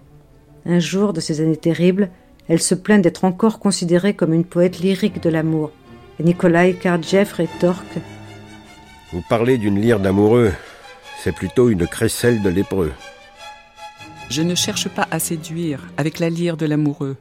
[0.66, 2.10] Un jour de ces années terribles,
[2.48, 5.72] elle se plaint d'être encore considérée comme une poète lyrique de l'amour.
[6.18, 7.98] Et Nikolai Kardjev rétorque
[9.12, 10.54] Vous parlez d'une lyre d'amoureux.
[11.22, 12.94] C'est plutôt une crécelle de lépreux.
[14.30, 17.18] Je ne cherche pas à séduire avec la lyre de l'amoureux.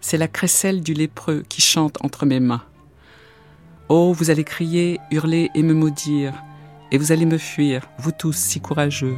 [0.00, 2.62] C'est la crécelle du lépreux qui chante entre mes mains.
[3.88, 6.34] Oh, vous allez crier, hurler et me maudire,
[6.90, 9.16] et vous allez me fuir, vous tous si courageux.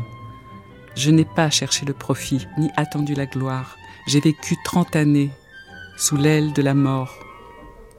[0.95, 3.77] Je n'ai pas cherché le profit, ni attendu la gloire.
[4.09, 5.31] J'ai vécu trente années
[5.97, 7.15] sous l'aile de la mort.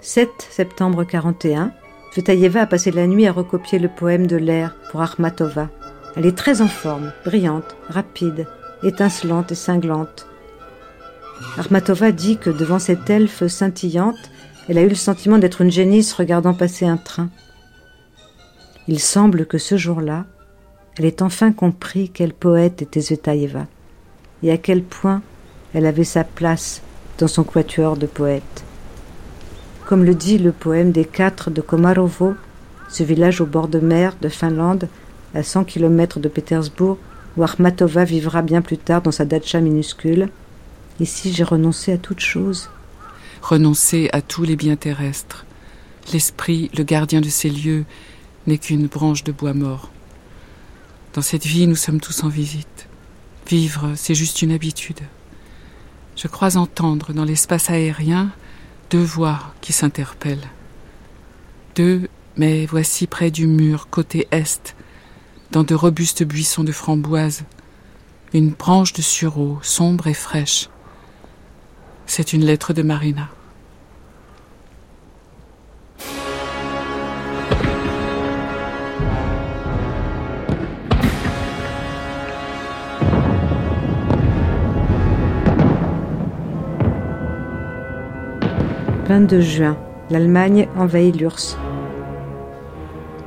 [0.01, 1.71] 7 septembre 41,
[2.11, 5.69] Fetaïeva a passé la nuit à recopier le poème de l'air pour Armatova.
[6.15, 8.47] Elle est très en forme, brillante, rapide,
[8.83, 10.27] étincelante et cinglante.
[11.57, 14.31] Armatova dit que devant cette elfe scintillante,
[14.67, 17.29] elle a eu le sentiment d'être une génisse regardant passer un train.
[18.87, 20.25] Il semble que ce jour-là,
[20.97, 23.67] elle ait enfin compris quel poète était Zvetaeva
[24.41, 25.21] et à quel point
[25.73, 26.81] elle avait sa place
[27.17, 28.63] dans son quatuor de poètes.
[29.85, 32.35] Comme le dit le poème des quatre de Komarovo,
[32.89, 34.87] ce village au bord de mer de Finlande,
[35.33, 36.97] à 100 km de Pétersbourg,
[37.37, 40.29] où Armatova vivra bien plus tard dans sa datcha minuscule.
[40.99, 42.69] Ici, j'ai renoncé à toute chose.
[43.41, 45.45] Renoncer à tous les biens terrestres.
[46.11, 47.85] L'esprit, le gardien de ces lieux,
[48.45, 49.89] n'est qu'une branche de bois mort.
[51.13, 52.87] Dans cette vie, nous sommes tous en visite.
[53.47, 54.99] Vivre, c'est juste une habitude.
[56.15, 58.31] Je crois entendre dans l'espace aérien
[58.89, 60.49] deux voix qui s'interpellent.
[61.75, 64.75] Deux, mais voici près du mur, côté est,
[65.51, 67.43] dans de robustes buissons de framboises,
[68.33, 70.69] une branche de sureau sombre et fraîche.
[72.05, 73.29] C'est une lettre de Marina.
[89.07, 89.77] «22 juin,
[90.09, 91.57] l'Allemagne envahit l'URSS.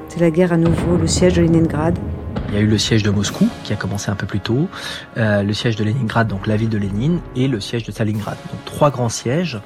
[0.08, 1.98] C'est la guerre à nouveau, le siège de Leningrad.
[2.56, 4.70] Il y a eu le siège de Moscou qui a commencé un peu plus tôt,
[5.18, 8.38] euh, le siège de Leningrad, donc la ville de Lénine, et le siège de Stalingrad.
[8.50, 9.60] Donc trois grands sièges,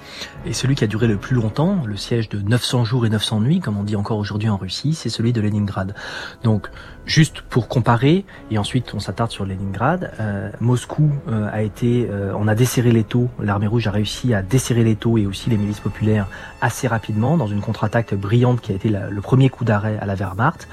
[0.44, 3.42] et celui qui a duré le plus longtemps, le siège de 900 jours et 900
[3.42, 5.94] nuits, comme on dit encore aujourd'hui en Russie, c'est celui de Leningrad.
[6.42, 6.68] Donc
[7.10, 12.32] juste pour comparer, et ensuite on s'attarde sur Leningrad, euh, Moscou euh, a été, euh,
[12.38, 15.50] on a desserré les taux, l'armée rouge a réussi à desserrer les taux et aussi
[15.50, 16.28] les milices populaires
[16.60, 20.14] assez rapidement dans une contre-attaque brillante qui a été le premier coup d'arrêt à la
[20.14, 20.68] Wehrmacht.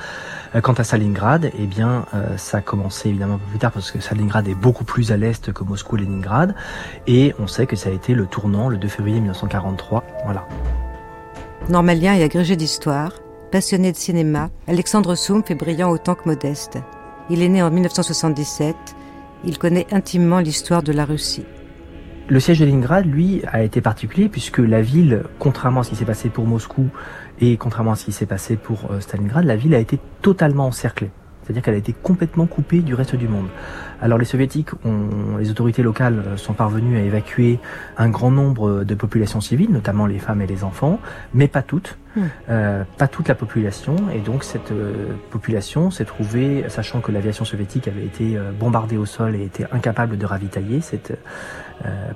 [0.56, 3.72] Euh, Quant à Stalingrad, eh bien, euh, ça a commencé évidemment un peu plus tard
[3.72, 6.56] parce que Stalingrad est beaucoup plus à l'est que Moscou et Leningrad.
[7.08, 10.04] Et on sait que ça a été le tournant le 2 février 1943.
[10.26, 10.48] Voilà.
[11.70, 13.12] Normalien et agrégé d'histoire,
[13.52, 16.78] passionné de cinéma, Alexandre Soump est brillant autant que modeste.
[17.30, 18.76] Il est né en 1977.
[19.44, 21.46] Il connaît intimement l'histoire de la Russie.
[22.30, 25.96] Le siège de Leningrad, lui, a été particulier puisque la ville, contrairement à ce qui
[25.96, 26.90] s'est passé pour Moscou
[27.40, 30.68] et contrairement à ce qui s'est passé pour euh, Stalingrad, la ville a été totalement
[30.68, 31.10] encerclée.
[31.48, 33.48] C'est-à-dire qu'elle a été complètement coupée du reste du monde.
[34.02, 37.60] Alors les soviétiques, ont, les autorités locales sont parvenues à évacuer
[37.98, 41.00] un grand nombre de populations civiles, notamment les femmes et les enfants,
[41.34, 41.98] mais pas toutes.
[42.18, 42.24] Hmm.
[42.50, 47.46] Euh, pas toute la population, et donc cette euh, population s'est trouvée, sachant que l'aviation
[47.46, 51.14] soviétique avait été euh, bombardée au sol et était incapable de ravitailler, cette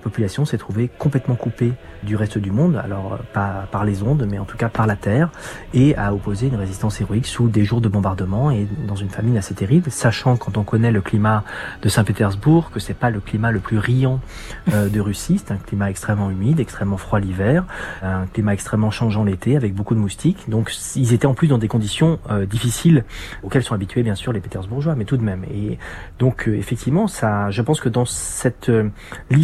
[0.01, 4.39] population s'est trouvée complètement coupée du reste du monde, alors pas par les ondes, mais
[4.39, 5.29] en tout cas par la terre,
[5.73, 9.37] et a opposé une résistance héroïque sous des jours de bombardement et dans une famine
[9.37, 11.43] assez terrible, sachant quand on connaît le climat
[11.81, 14.19] de Saint-Pétersbourg que c'est pas le climat le plus riant
[14.67, 17.65] de Russie, c'est un climat extrêmement humide, extrêmement froid l'hiver,
[18.01, 20.49] un climat extrêmement changeant l'été avec beaucoup de moustiques.
[20.49, 23.03] Donc ils étaient en plus dans des conditions euh, difficiles
[23.43, 25.43] auxquelles sont habitués bien sûr les Pétersbourgeois, mais tout de même.
[25.53, 25.77] Et
[26.19, 28.89] donc euh, effectivement, ça, je pense que dans cette euh,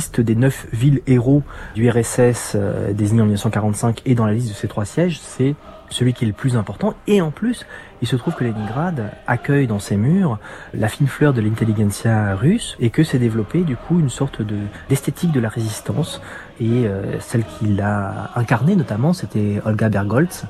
[0.07, 1.43] liste des neuf villes héros
[1.75, 2.55] du RSS
[2.91, 5.55] désigné en 1945 et dans la liste de ces trois sièges, c'est
[5.89, 6.93] celui qui est le plus important.
[7.07, 7.65] Et en plus,
[8.01, 10.39] il se trouve que Leningrad accueille dans ses murs
[10.73, 14.55] la fine fleur de l'intelligentsia russe et que s'est développée du coup une sorte de
[14.89, 16.21] d'esthétique de la résistance.
[16.59, 20.45] Et euh, celle qui l'a incarnée notamment, c'était Olga Bergoltz.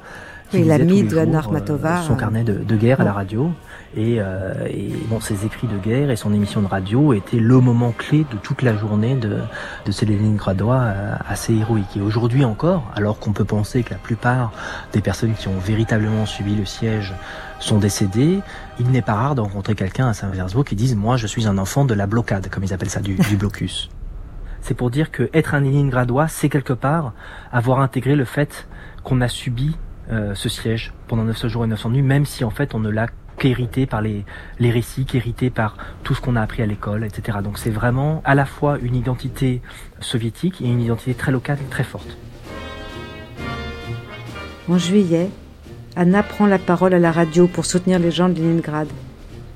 [0.52, 2.00] Qui l'ami de Anna Armatova.
[2.00, 3.52] Euh, son carnet de, de guerre à la radio.
[3.96, 7.60] Et, euh, et, bon, ses écrits de guerre et son émission de radio étaient le
[7.60, 9.38] moment clé de toute la journée de,
[9.86, 11.96] de ces Léningradois euh, assez héroïques.
[11.96, 14.52] Et aujourd'hui encore, alors qu'on peut penser que la plupart
[14.92, 17.14] des personnes qui ont véritablement suivi le siège
[17.60, 18.42] sont décédées,
[18.80, 21.58] il n'est pas rare de rencontrer quelqu'un à Saint-Pétersbourg qui dise moi je suis un
[21.58, 23.90] enfant de la blocade, comme ils appellent ça, du, du blocus.
[24.62, 27.14] C'est pour dire que être un Léningradois, c'est quelque part
[27.54, 28.68] avoir intégré le fait
[29.04, 29.78] qu'on a subi
[30.12, 32.90] euh, ce siège pendant 900 jours et 900 nuits, même si en fait on ne
[32.90, 34.26] l'a qu'hérité par les,
[34.60, 37.40] les récits, qu'hérité par tout ce qu'on a appris à l'école, etc.
[37.44, 39.62] Donc c'est vraiment à la fois une identité
[40.00, 42.18] soviétique et une identité très locale, très forte.
[44.70, 45.30] En juillet,
[45.96, 48.88] Anna prend la parole à la radio pour soutenir les gens de Leningrad.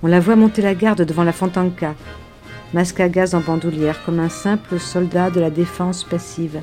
[0.04, 1.96] On la voit monter la garde devant la Fontanka,
[2.74, 6.62] masque à gaz en bandoulière comme un simple soldat de la défense passive.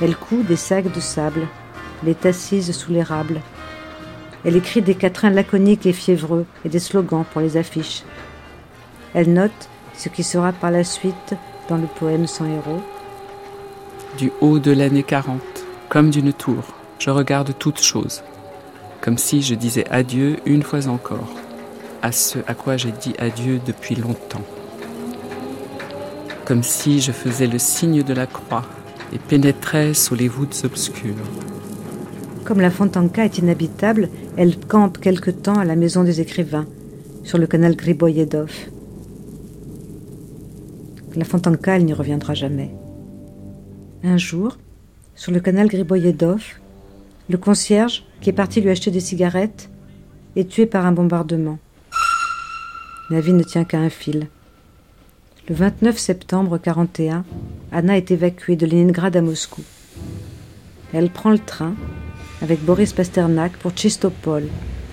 [0.00, 1.46] Elle coud des sacs de sable,
[2.02, 3.40] elle est assise sous l'érable,
[4.44, 8.02] elle écrit des quatrains laconiques et fiévreux et des slogans pour les affiches.
[9.14, 11.34] Elle note ce qui sera par la suite
[11.68, 12.80] dans le poème Sans héros.
[14.16, 15.40] Du haut de l'année 40,
[15.88, 16.62] comme d'une tour,
[16.98, 18.22] je regarde toutes choses,
[19.00, 21.28] comme si je disais adieu une fois encore
[22.02, 24.44] à ce à quoi j'ai dit adieu depuis longtemps,
[26.44, 28.64] comme si je faisais le signe de la croix
[29.12, 31.16] et pénétrais sous les voûtes obscures.
[32.48, 34.08] Comme la Fontanka est inhabitable,
[34.38, 36.66] elle campe quelque temps à la maison des écrivains,
[37.22, 38.50] sur le canal Griboyedov.
[41.14, 42.70] La Fontanka, elle n'y reviendra jamais.
[44.02, 44.56] Un jour,
[45.14, 46.42] sur le canal Griboyedov,
[47.28, 49.68] le concierge, qui est parti lui acheter des cigarettes,
[50.34, 51.58] est tué par un bombardement.
[53.10, 54.26] La vie ne tient qu'à un fil.
[55.50, 57.26] Le 29 septembre 41,
[57.72, 59.60] Anna est évacuée de Leningrad à Moscou.
[60.94, 61.74] Elle prend le train
[62.42, 64.44] avec Boris Pasternak pour Tchistopol,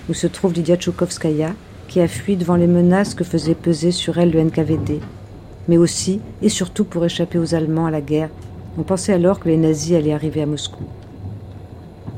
[0.08, 1.52] où se trouve Lydia Tchoukovskaya,
[1.88, 5.00] qui a fui devant les menaces que faisait peser sur elle le NKVD,
[5.68, 8.30] mais aussi et surtout pour échapper aux Allemands à la guerre.
[8.78, 10.84] On pensait alors que les nazis allaient arriver à Moscou.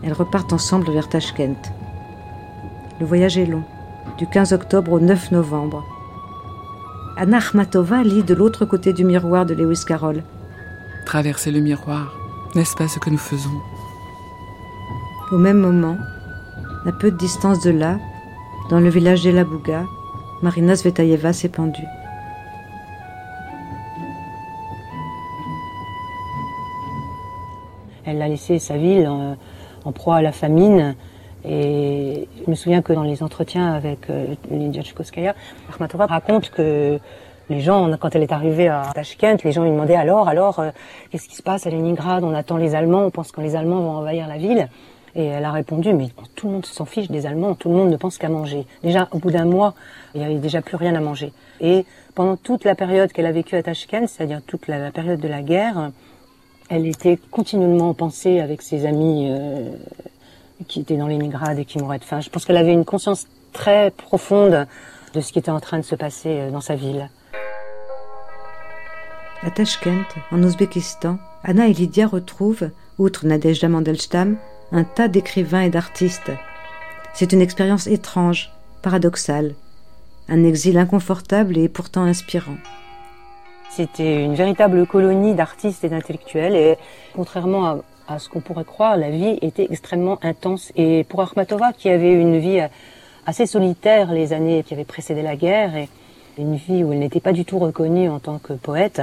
[0.03, 1.73] Elles repartent ensemble vers Tashkent.
[3.01, 3.63] Le voyage est long,
[4.17, 5.85] du 15 octobre au 9 novembre.
[7.17, 10.23] Anna Akhmatova lit de l'autre côté du miroir de Lewis Carroll.
[11.05, 12.17] Traverser le miroir,
[12.55, 13.61] n'est-ce pas ce que nous faisons?
[15.33, 15.97] Au même moment,
[16.87, 17.99] à peu de distance de là,
[18.71, 19.85] dans le village d'Elabouga,
[20.43, 21.87] Marina Svetaeva s'est pendue.
[28.05, 30.95] Elle a laissé sa ville en, proie à la famine.
[31.45, 35.35] Et je me souviens que dans les entretiens avec euh, Lydia Tchaikovskaya,
[35.71, 36.99] Akhmatova raconte que
[37.49, 40.71] les gens, quand elle est arrivée à Tashkent, les gens lui demandaient alors, alors, euh,
[41.11, 43.81] qu'est-ce qui se passe à Leningrad On attend les Allemands, on pense que les Allemands
[43.81, 44.69] vont envahir la ville.
[45.15, 47.91] Et elle a répondu, mais tout le monde s'en fiche des Allemands, tout le monde
[47.91, 48.67] ne pense qu'à manger.
[48.83, 49.75] Déjà, au bout d'un mois,
[50.15, 51.33] il n'y avait déjà plus rien à manger.
[51.61, 55.29] Et pendant toute la période qu'elle a vécue à Tashkent, c'est-à-dire toute la, période de
[55.29, 55.91] la guerre,
[56.69, 59.71] elle était continuellement en pensée avec ses amis euh,
[60.67, 62.21] qui étaient dans Leningrad et qui mouraient de faim.
[62.21, 64.67] Je pense qu'elle avait une conscience très profonde
[65.15, 67.09] de ce qui était en train de se passer euh, dans sa ville.
[69.43, 74.37] À Tashkent, en Ouzbékistan, Anna et Lydia retrouvent, outre Nadejda Mandelstam,
[74.73, 76.31] un tas d'écrivains et d'artistes.
[77.15, 78.53] C'est une expérience étrange,
[78.83, 79.55] paradoxale,
[80.29, 82.57] un exil inconfortable et pourtant inspirant.
[83.71, 86.77] C'était une véritable colonie d'artistes et d'intellectuels et
[87.15, 90.73] contrairement à, ce qu'on pourrait croire, la vie était extrêmement intense.
[90.77, 92.61] Et pour Akhmatova, qui avait une vie
[93.27, 95.89] assez solitaire les années qui avaient précédé la guerre et
[96.39, 99.03] une vie où elle n'était pas du tout reconnue en tant que poète,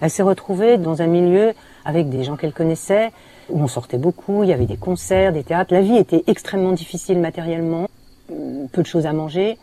[0.00, 1.52] elle s'est retrouvée dans un milieu
[1.84, 3.12] avec des gens qu'elle connaissait,
[3.50, 5.72] où on sortait beaucoup, il y avait des concerts, des théâtres.
[5.72, 7.88] La vie était extrêmement difficile matériellement,
[8.28, 9.58] peu de choses à manger,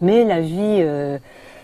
[0.00, 0.78] mais la vie...
[0.80, 1.18] Euh,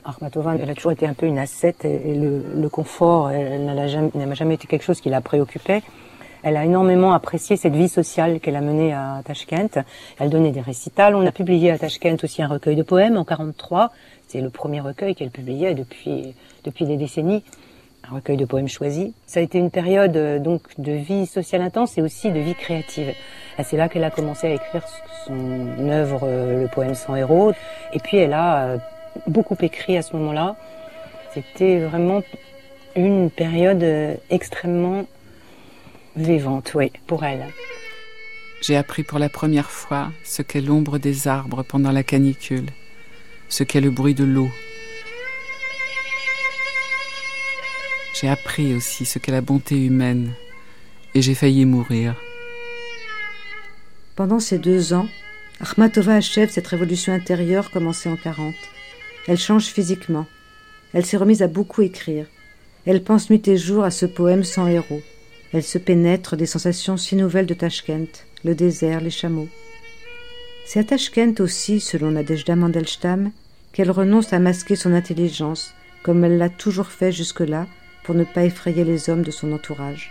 [0.04, 3.88] Armatova, elle a toujours été un peu une ascète et, le, le, confort, elle n'a
[3.88, 5.82] jamais, jamais, été quelque chose qui la préoccupait.
[6.42, 9.84] Elle a énormément apprécié cette vie sociale qu'elle a menée à Tashkent.
[10.18, 11.14] Elle donnait des récitals.
[11.14, 13.90] On a publié à Tashkent aussi un recueil de poèmes en 43.
[14.28, 17.42] C'est le premier recueil qu'elle publiait depuis, depuis des décennies
[18.10, 19.12] un recueil de poèmes choisis.
[19.26, 22.54] Ça a été une période euh, donc de vie sociale intense et aussi de vie
[22.54, 23.12] créative.
[23.64, 24.84] C'est là qu'elle a commencé à écrire
[25.26, 27.52] son œuvre, euh, le poème sans héros.
[27.92, 28.78] Et puis elle a euh,
[29.26, 30.56] beaucoup écrit à ce moment-là.
[31.34, 32.22] C'était vraiment
[32.96, 33.84] une période
[34.30, 35.04] extrêmement
[36.16, 37.44] vivante, oui, pour elle.
[38.62, 42.70] J'ai appris pour la première fois ce qu'est l'ombre des arbres pendant la canicule,
[43.48, 44.48] ce qu'est le bruit de l'eau
[48.20, 50.32] J'ai appris aussi ce qu'est la bonté humaine
[51.14, 52.16] et j'ai failli mourir.
[54.16, 55.08] Pendant ces deux ans,
[55.60, 58.54] Akhmatova achève cette révolution intérieure commencée en 40.
[59.28, 60.26] Elle change physiquement.
[60.92, 62.26] Elle s'est remise à beaucoup écrire.
[62.86, 65.02] Elle pense nuit et jour à ce poème sans héros.
[65.52, 69.48] Elle se pénètre des sensations si nouvelles de Tashkent, le désert, les chameaux.
[70.66, 73.30] C'est à Tashkent aussi, selon Nadejda Mandelstam,
[73.72, 77.68] qu'elle renonce à masquer son intelligence, comme elle l'a toujours fait jusque-là,
[78.08, 80.10] pour ne pas effrayer les hommes de son entourage.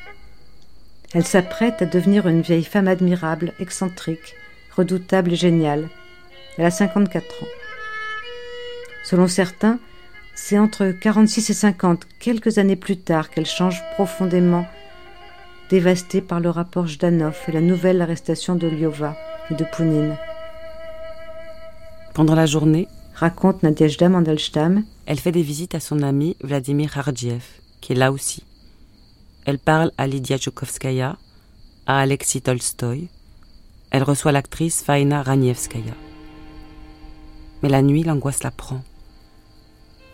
[1.15, 4.35] Elle s'apprête à devenir une vieille femme admirable, excentrique,
[4.75, 5.89] redoutable et géniale.
[6.59, 7.47] Elle a 54 ans.
[9.03, 9.79] Selon certains,
[10.35, 14.67] c'est entre 46 et 50, quelques années plus tard, qu'elle change profondément,
[15.71, 19.17] dévastée par le rapport Jdanov et la nouvelle arrestation de Lyova
[19.49, 20.15] et de Pounine.
[22.13, 27.41] Pendant la journée, raconte Nadejda Mandelstam, elle fait des visites à son ami Vladimir Hardiev,
[27.81, 28.43] qui est là aussi.
[29.45, 31.17] Elle parle à Lydia Tchoukovskaya,
[31.85, 33.07] à Alexis Tolstoï.
[33.91, 35.93] Elle reçoit l'actrice Faina Ranievskaya.
[37.63, 38.83] Mais la nuit, l'angoisse la prend.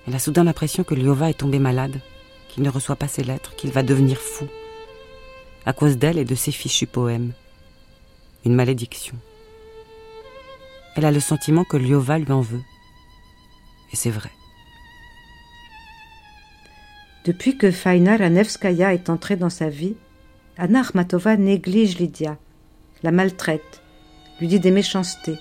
[0.08, 2.00] Elle a soudain l'impression que Lyova est tombé malade,
[2.50, 4.48] qu'il ne reçoit pas ses lettres, qu'il va devenir fou.
[5.66, 7.34] À cause d'elle et de ses fichus poèmes.
[8.46, 9.16] Une malédiction.
[10.96, 12.62] Elle a le sentiment que Lyova lui en veut.
[13.92, 14.32] Et c'est vrai.
[17.26, 19.96] Depuis que Faina Ranevskaya est entrée dans sa vie,
[20.58, 22.38] Anna Armatova néglige Lydia,
[23.02, 23.82] la maltraite,
[24.42, 25.38] lui dit des méchancetés,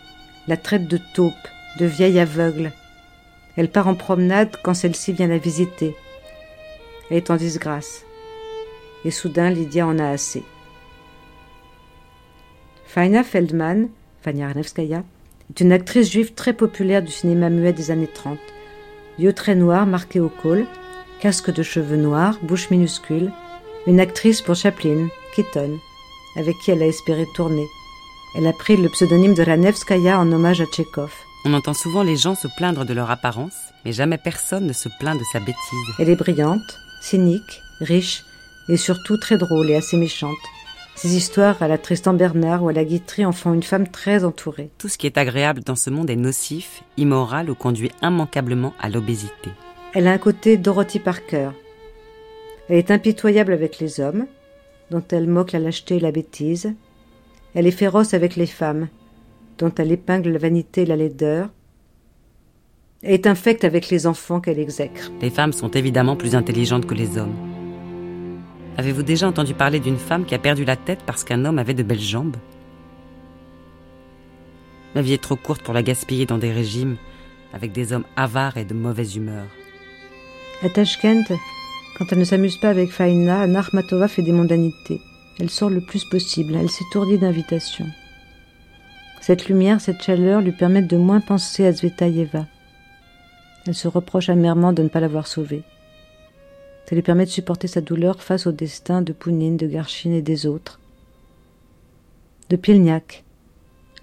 [0.47, 1.35] la traite de taupe,
[1.81, 2.71] de vieille aveugle.
[3.57, 5.97] Elle part en promenade quand celle-ci vient la visiter.
[7.11, 8.05] Elle est en disgrâce.
[9.05, 10.45] Et soudain, Lydia en a assez.
[12.87, 13.89] Faina Feldman,
[14.21, 15.03] Fania Ranevskaya,
[15.51, 18.39] est une actrice juive très populaire du cinéma muet des années 30.
[19.19, 20.67] Yeux très noirs marqués au col,
[21.23, 23.31] casque de cheveux noirs, bouche minuscule,
[23.87, 25.07] une actrice pour Chaplin,
[25.37, 25.79] Keaton,
[26.35, 27.65] avec qui elle a espéré tourner.
[28.35, 31.13] Elle a pris le pseudonyme de Ranevskaya en hommage à Tchekhov.
[31.45, 33.55] On entend souvent les gens se plaindre de leur apparence,
[33.85, 35.95] mais jamais personne ne se plaint de sa bêtise.
[36.01, 38.25] Elle est brillante, cynique, riche
[38.69, 40.43] et surtout très drôle et assez méchante.
[40.97, 44.25] Ces histoires à la Tristan Bernard ou à la Guitry en font une femme très
[44.25, 44.71] entourée.
[44.77, 48.89] Tout ce qui est agréable dans ce monde est nocif, immoral ou conduit immanquablement à
[48.89, 49.51] l'obésité.
[49.95, 51.51] Elle a un côté Dorothy Parker.
[52.69, 54.27] Elle est impitoyable avec les hommes,
[54.91, 56.73] dont elle moque la lâcheté et la bêtise.
[57.55, 58.89] Elle est féroce avec les femmes,
[59.59, 61.51] dont elle épingle la vanité et la laideur.
[63.03, 65.11] Elle est infecte avec les enfants qu'elle exècre.
[65.21, 67.37] Les femmes sont évidemment plus intelligentes que les hommes.
[68.79, 71.75] Avez-vous déjà entendu parler d'une femme qui a perdu la tête parce qu'un homme avait
[71.75, 72.37] de belles jambes?
[74.95, 76.97] Ma vie est trop courte pour la gaspiller dans des régimes
[77.53, 79.45] avec des hommes avares et de mauvaise humeur.
[80.65, 81.25] À Tashkent,
[81.99, 85.01] quand elle ne s'amuse pas avec Faina, Narmatova fait des mondanités.
[85.41, 87.89] Elle sort le plus possible, elle s'étourdit d'invitations.
[89.21, 92.47] Cette lumière, cette chaleur lui permettent de moins penser à Zvetaïeva.
[93.67, 95.65] Elle se reproche amèrement de ne pas l'avoir sauvée.
[96.89, 100.23] Ça lui permet de supporter sa douleur face au destin de Pounine, de Garchine et
[100.23, 100.79] des autres.
[102.51, 103.25] De Pilniak,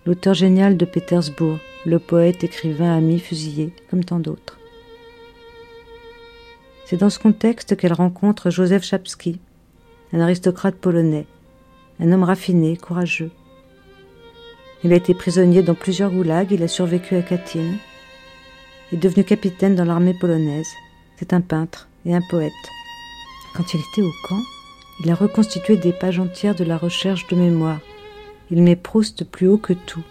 [0.06, 4.59] l'auteur génial de Pétersbourg, le poète, écrivain, ami, fusillé, comme tant d'autres.
[6.90, 9.40] C'est dans ce contexte qu'elle rencontre Joseph Chapski,
[10.12, 11.28] un aristocrate polonais,
[12.00, 13.30] un homme raffiné, courageux.
[14.84, 17.76] Il a été prisonnier dans plusieurs goulags, il a survécu à Katyn,
[18.92, 20.66] est devenu capitaine dans l'armée polonaise.
[21.18, 22.52] C'est un peintre et un poète.
[23.54, 24.42] Quand il était au camp,
[25.04, 27.82] il a reconstitué des pages entières de la recherche de mémoire.
[28.50, 30.04] Il met Proust plus haut que tout.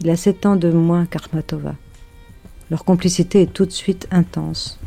[0.00, 1.74] Il a sept ans de moins qu'Armatova.
[2.70, 4.78] Leur complicité est tout de suite intense.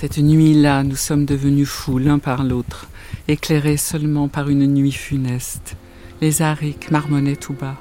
[0.00, 2.86] Cette nuit-là, nous sommes devenus fous l'un par l'autre,
[3.26, 5.74] éclairés seulement par une nuit funeste.
[6.20, 7.74] Les ariques marmonnaient tout bas,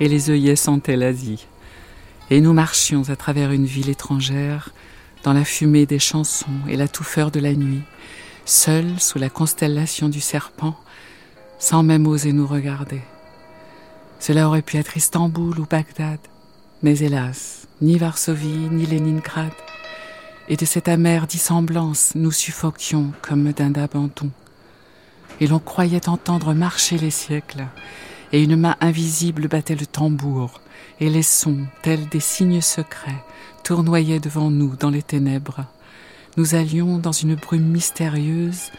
[0.00, 1.46] et les œillets sentaient l'Asie.
[2.30, 4.70] Et nous marchions à travers une ville étrangère,
[5.24, 7.82] dans la fumée des chansons et la touffeur de la nuit,
[8.46, 10.74] seuls sous la constellation du serpent,
[11.58, 13.02] sans même oser nous regarder.
[14.20, 16.20] Cela aurait pu être Istanbul ou Bagdad,
[16.82, 19.52] mais hélas, ni Varsovie, ni Leningrad.
[20.50, 24.30] Et de cette amère dissemblance, nous suffoquions comme d'un abandon.
[25.40, 27.66] Et l'on croyait entendre marcher les siècles,
[28.32, 30.62] et une main invisible battait le tambour,
[31.00, 33.22] et les sons, tels des signes secrets,
[33.62, 35.66] tournoyaient devant nous dans les ténèbres.
[36.38, 38.70] Nous allions dans une brume mystérieuse,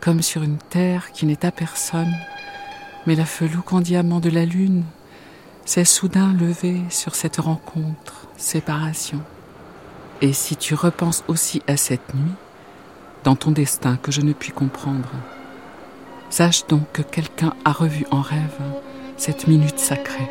[0.00, 2.12] comme sur une terre qui n'est à personne,
[3.06, 4.82] mais la felouque en diamant de la lune
[5.64, 9.20] s'est soudain levée sur cette rencontre, séparation.
[10.22, 12.32] Et si tu repenses aussi à cette nuit,
[13.24, 15.10] dans ton destin que je ne puis comprendre,
[16.30, 18.60] sache donc que quelqu'un a revu en rêve
[19.16, 20.28] cette minute sacrée.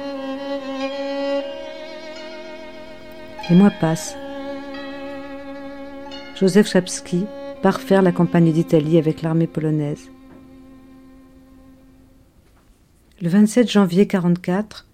[3.50, 4.16] Les mois passent.
[6.36, 7.26] Joseph Chapski
[7.62, 10.10] part faire la campagne d'Italie avec l'armée polonaise.
[13.22, 14.88] Le 27 janvier 1944,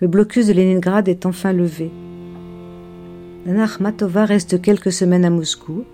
[0.00, 1.90] le blocus de Leningrad est enfin levé.
[3.48, 5.86] Nana Akhmatova reste quelques semaines à Moscou,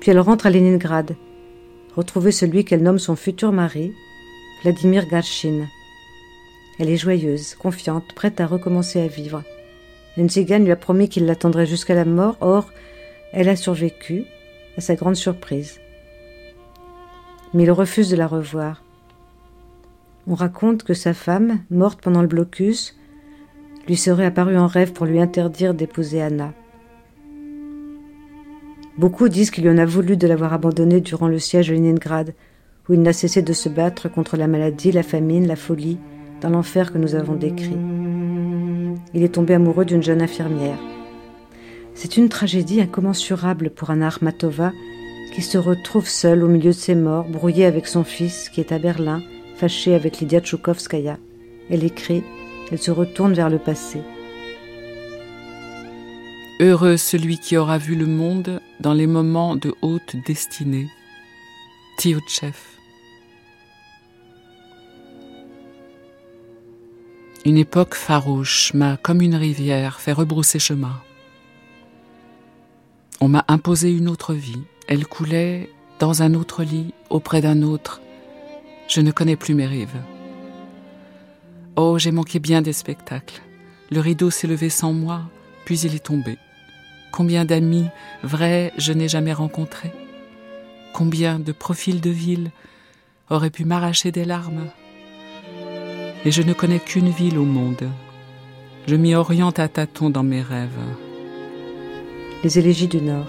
[0.00, 1.14] puis elle rentre à Leningrad,
[1.94, 3.92] retrouver celui qu'elle nomme son futur mari,
[4.64, 5.68] Vladimir Garshin.
[6.80, 9.44] Elle est joyeuse, confiante, prête à recommencer à vivre.
[10.16, 12.72] Une lui a promis qu'il l'attendrait jusqu'à la mort, or,
[13.32, 14.24] elle a survécu,
[14.76, 15.78] à sa grande surprise.
[17.54, 18.82] Mais il refuse de la revoir.
[20.26, 22.98] On raconte que sa femme, morte pendant le blocus,
[23.86, 26.52] lui serait apparue en rêve pour lui interdire d'épouser Anna.
[28.98, 32.34] Beaucoup disent qu'il lui en a voulu de l'avoir abandonnée durant le siège de Leningrad,
[32.88, 35.98] où il n'a cessé de se battre contre la maladie, la famine, la folie,
[36.42, 37.76] dans l'enfer que nous avons décrit.
[39.14, 40.78] Il est tombé amoureux d'une jeune infirmière.
[41.94, 44.72] C'est une tragédie incommensurable pour Anna Armatova,
[45.34, 48.72] qui se retrouve seule au milieu de ses morts, brouillée avec son fils qui est
[48.72, 49.22] à Berlin,
[49.56, 51.16] fâchée avec Lydia Tchoukovskaya.
[51.70, 52.24] Elle écrit,
[52.70, 54.00] elle se retourne vers le passé.
[56.62, 60.86] Heureux celui qui aura vu le monde dans les moments de haute destinée.
[61.98, 62.54] Tioutchev.
[67.44, 71.02] Une époque farouche m'a, comme une rivière, fait rebrousser chemin.
[73.20, 74.62] On m'a imposé une autre vie.
[74.86, 78.00] Elle coulait dans un autre lit, auprès d'un autre,
[78.86, 80.00] je ne connais plus mes rives.
[81.74, 83.42] Oh, j'ai manqué bien des spectacles.
[83.90, 85.22] Le rideau s'est levé sans moi,
[85.64, 86.38] puis il est tombé.
[87.12, 87.88] Combien d'amis
[88.22, 89.92] vrais je n'ai jamais rencontrés?
[90.94, 92.50] Combien de profils de ville
[93.28, 94.68] auraient pu m'arracher des larmes?
[96.24, 97.86] Et je ne connais qu'une ville au monde.
[98.86, 100.70] Je m'y oriente à tâtons dans mes rêves.
[102.42, 103.28] Les élégies du Nord.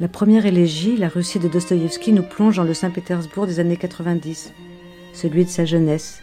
[0.00, 4.52] La première élégie, la Russie de Dostoïevski, nous plonge dans le Saint-Pétersbourg des années 90,
[5.12, 6.22] celui de sa jeunesse.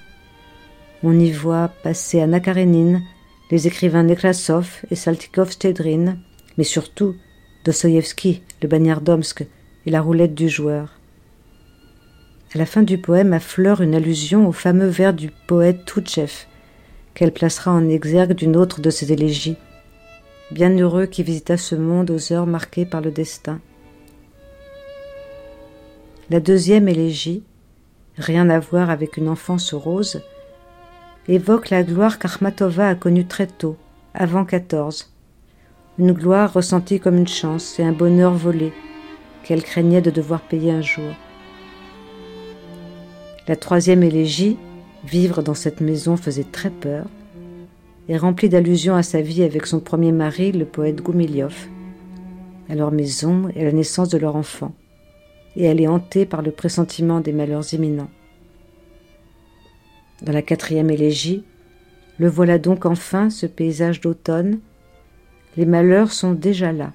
[1.02, 3.02] On y voit passer Anna Karenine,
[3.52, 6.16] les écrivains Nekrasov et Saltykov-Stedrin,
[6.58, 7.16] mais surtout
[7.66, 9.46] Dostoïevski, le bagnard d'Omsk
[9.86, 11.00] et la roulette du joueur.
[12.56, 16.32] À la fin du poème affleure une allusion au fameux vers du poète Toutchev,
[17.14, 19.58] qu'elle placera en exergue d'une autre de ses élégies,
[20.52, 23.60] bienheureux qui visita ce monde aux heures marquées par le destin.
[26.30, 27.44] La deuxième élégie,
[28.18, 30.22] rien à voir avec une enfance rose,
[31.28, 33.78] évoque la gloire qu'Armatova a connue très tôt,
[34.14, 35.12] avant quatorze,
[36.00, 38.74] une gloire ressentie comme une chance et un bonheur volé,
[39.44, 41.14] qu'elle craignait de devoir payer un jour.
[43.48, 44.58] La troisième élégie,
[45.06, 47.06] vivre dans cette maison faisait très peur,
[48.10, 51.56] est remplie d'allusions à sa vie avec son premier mari, le poète Goumiliov,
[52.70, 54.74] à leur maison et à la naissance de leur enfant,
[55.56, 58.10] et elle est hantée par le pressentiment des malheurs imminents.
[60.22, 61.44] Dans la quatrième élégie,
[62.18, 64.60] le voilà donc enfin ce paysage d'automne.
[65.58, 66.94] Les malheurs sont déjà là.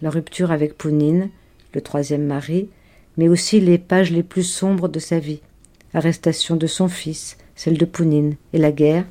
[0.00, 1.30] La rupture avec Pounine,
[1.72, 2.68] le troisième mari,
[3.16, 5.40] mais aussi les pages les plus sombres de sa vie.
[5.94, 9.04] Arrestation de son fils, celle de Pounine, et la guerre,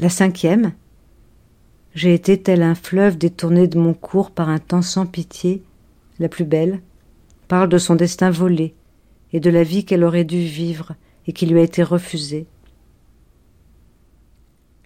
[0.00, 0.72] la cinquième,
[1.94, 5.62] J'ai été tel un fleuve détourné de mon cours par un temps sans pitié.
[6.18, 6.80] La plus belle
[7.48, 8.74] parle de son destin volé
[9.34, 10.94] et de la vie qu'elle aurait dû vivre
[11.30, 12.48] et qui lui a été refusée.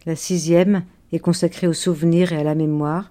[0.05, 3.11] La sixième est consacrée au souvenir et à la mémoire,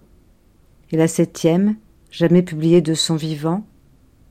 [0.92, 1.76] et la septième,
[2.12, 3.66] jamais publiée de son vivant,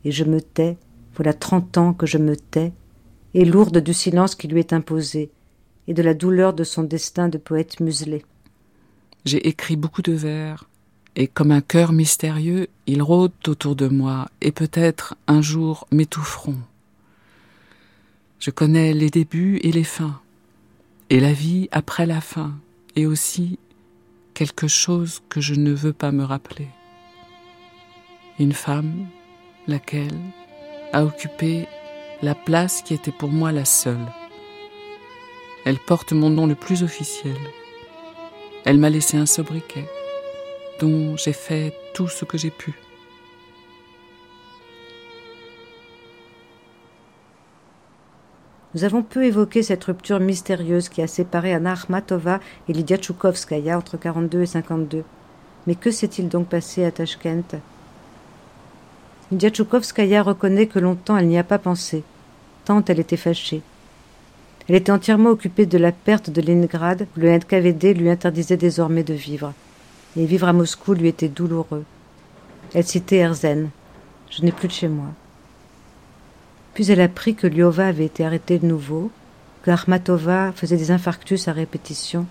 [0.05, 0.76] et je me tais,
[1.16, 2.72] voilà trente ans que je me tais,
[3.34, 5.32] et lourde du silence qui lui est imposé,
[5.88, 8.24] et de la douleur de son destin de poète muselé.
[9.24, 10.68] J'ai écrit beaucoup de vers,
[11.16, 16.59] et comme un cœur mystérieux, ils rôdent autour de moi, et peut-être un jour m'étoufferont.
[18.45, 20.20] Je connais les débuts et les fins,
[21.11, 22.57] et la vie après la fin,
[22.97, 23.57] et aussi
[24.34, 26.66] quelque chose que je ne veux pas me rappeler.
[28.40, 29.07] Une femme,
[29.68, 30.18] laquelle
[30.93, 31.68] a occupé
[32.20, 34.12] la place qui était pour moi la seule.
[35.64, 37.38] Elle porte mon nom le plus officiel.
[38.64, 39.88] Elle m'a laissé un sobriquet
[40.80, 42.74] dont j'ai fait tout ce que j'ai pu.
[48.74, 53.76] Nous avons peu évoqué cette rupture mystérieuse qui a séparé Anna Akhmatova et Lydia Tchoukovskaya
[53.76, 55.04] entre 42 et 52.
[55.66, 57.60] Mais que s'est-il donc passé à Tashkent
[59.30, 62.02] Lydia Tchoukovskaya reconnaît que longtemps elle n'y a pas pensé,
[62.64, 63.60] tant elle était fâchée.
[64.68, 69.02] Elle était entièrement occupée de la perte de Leningrad, où le NKVD lui interdisait désormais
[69.02, 69.52] de vivre.
[70.16, 71.84] Et vivre à Moscou lui était douloureux.
[72.72, 73.68] Elle citait Herzen.
[74.30, 75.08] Je n'ai plus de chez moi.
[76.74, 79.10] Puis elle apprit que Lyova avait été arrêtée de nouveau,
[79.62, 82.26] que Armatova faisait des infarctus à répétition.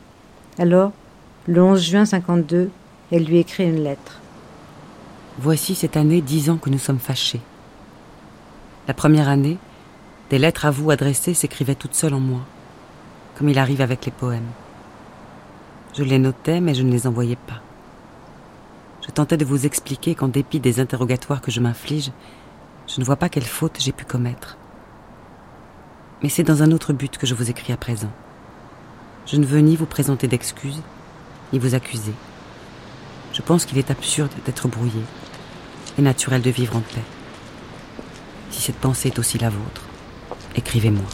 [0.58, 0.92] Alors,
[1.48, 2.70] le 11 juin 52,
[3.12, 4.20] elle lui écrit une lettre.
[5.40, 7.42] Voici cette année dix ans que nous sommes fâchés.
[8.88, 9.58] La première année,
[10.30, 12.42] des lettres à vous adressées s'écrivaient toutes seules en moi,
[13.38, 14.50] comme il arrive avec les poèmes.
[15.94, 17.62] Je les notais, mais je ne les envoyais pas.
[19.06, 22.12] Je tentais de vous expliquer qu'en dépit des interrogatoires que je m'inflige,
[22.88, 24.58] je ne vois pas quelle faute j'ai pu commettre.
[26.24, 28.12] Mais c'est dans un autre but que je vous écris à présent.
[29.26, 30.82] Je ne veux ni vous présenter d'excuses,
[31.54, 32.14] ni vous accuser.
[33.34, 35.02] Je pense qu'il est absurde d'être brouillé,
[35.98, 37.02] et naturel de vivre en paix.
[38.50, 39.84] Si cette pensée est aussi la vôtre,
[40.56, 41.06] écrivez-moi.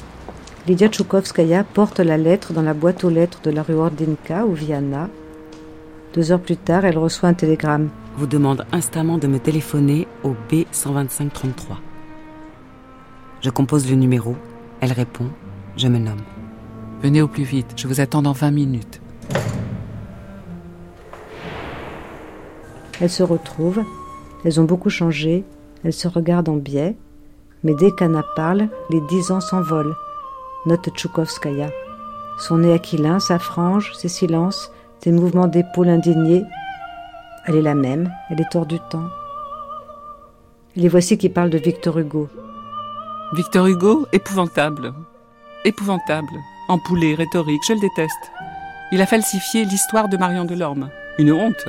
[0.68, 4.53] Lydia Tchoukovskaya porte la lettre dans la boîte aux lettres de la rue Ordinka ou
[4.53, 5.09] Viana.
[6.18, 10.34] Deux heures plus tard, elle reçoit un télégramme vous demande instamment de me téléphoner au
[10.49, 11.78] B12533.
[13.41, 14.36] Je compose le numéro,
[14.82, 15.28] elle répond,
[15.76, 16.24] je me nomme.
[17.03, 18.99] Venez au plus vite, je vous attends dans 20 minutes.
[22.99, 23.84] Elles se retrouvent,
[24.43, 25.45] elles ont beaucoup changé,
[25.84, 26.97] elles se regardent en biais,
[27.63, 29.95] mais dès qu'Anna parle, les dix ans s'envolent.
[30.65, 31.70] Note Tchoukovskaya.
[32.39, 34.72] Son nez aquilin, sa frange, ses silences,
[35.04, 36.43] ses mouvements d'épaule indignés,
[37.45, 39.08] elle est la même, elle est hors du temps.
[40.76, 42.30] Et les voici qui parlent de Victor Hugo.
[43.34, 44.93] Victor Hugo, épouvantable.
[45.66, 46.34] Épouvantable.
[46.70, 48.32] Empoulé, rhétorique, je le déteste.
[48.91, 50.89] Il a falsifié l'histoire de Marion Delorme.
[51.18, 51.68] Une honte.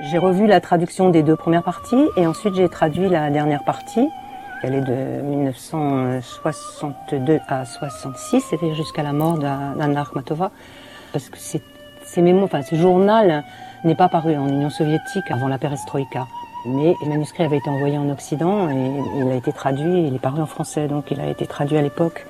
[0.00, 4.08] J'ai revu la traduction des deux premières parties et ensuite j'ai traduit la dernière partie.
[4.62, 10.50] Elle est de 1962 à 66, c'était jusqu'à la mort d'Anna Akhmatova
[11.12, 13.44] parce que ces mémoires, enfin, ce journal
[13.84, 16.26] n'est pas paru en Union soviétique avant la perestroïka.
[16.66, 20.20] Mais le manuscrit avait été envoyé en Occident et il a été traduit, il est
[20.20, 22.26] paru en français, donc il a été traduit à l'époque.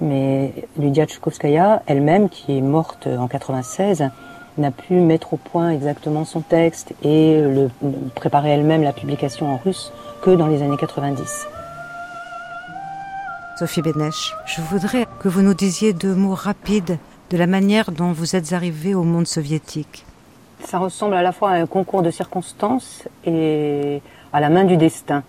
[0.00, 4.10] Mais Lydia Tchoukovskaya, elle-même, qui est morte en 96,
[4.58, 7.70] n'a pu mettre au point exactement son texte et le,
[8.14, 9.92] préparer elle-même la publication en russe
[10.22, 11.48] que dans les années 90.
[13.62, 16.98] Sophie Benesch, je voudrais que vous nous disiez deux mots rapides
[17.30, 20.04] de la manière dont vous êtes arrivé au monde soviétique
[20.64, 24.02] Ça ressemble à la fois à un concours de circonstances et
[24.32, 25.22] à la main du destin.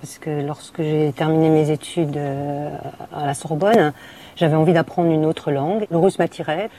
[0.00, 2.74] Parce que lorsque j'ai terminé mes études euh,
[3.14, 3.92] à la Sorbonne,
[4.36, 5.86] j'avais envie d'apprendre une autre langue.
[5.90, 6.70] Le russe m'attirait.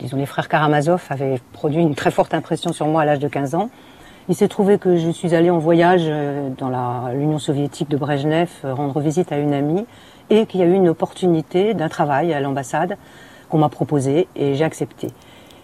[0.00, 3.28] Disons, les frères Karamazov avaient produit une très forte impression sur moi à l'âge de
[3.28, 3.70] 15 ans.
[4.30, 8.48] Il s'est trouvé que je suis allée en voyage euh, dans l'Union soviétique de Brejnev,
[8.64, 9.86] euh, rendre visite à une amie,
[10.30, 12.96] et qu'il y a eu une opportunité d'un travail à l'ambassade
[13.48, 15.08] qu'on m'a proposé et j'ai accepté.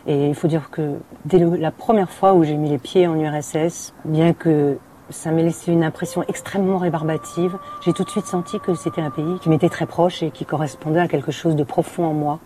[0.07, 3.19] Et il faut dire que dès la première fois où j'ai mis les pieds en
[3.19, 4.79] URSS, bien que
[5.11, 9.11] ça m'ait laissé une impression extrêmement rébarbative, j'ai tout de suite senti que c'était un
[9.11, 12.39] pays qui m'était très proche et qui correspondait à quelque chose de profond en moi.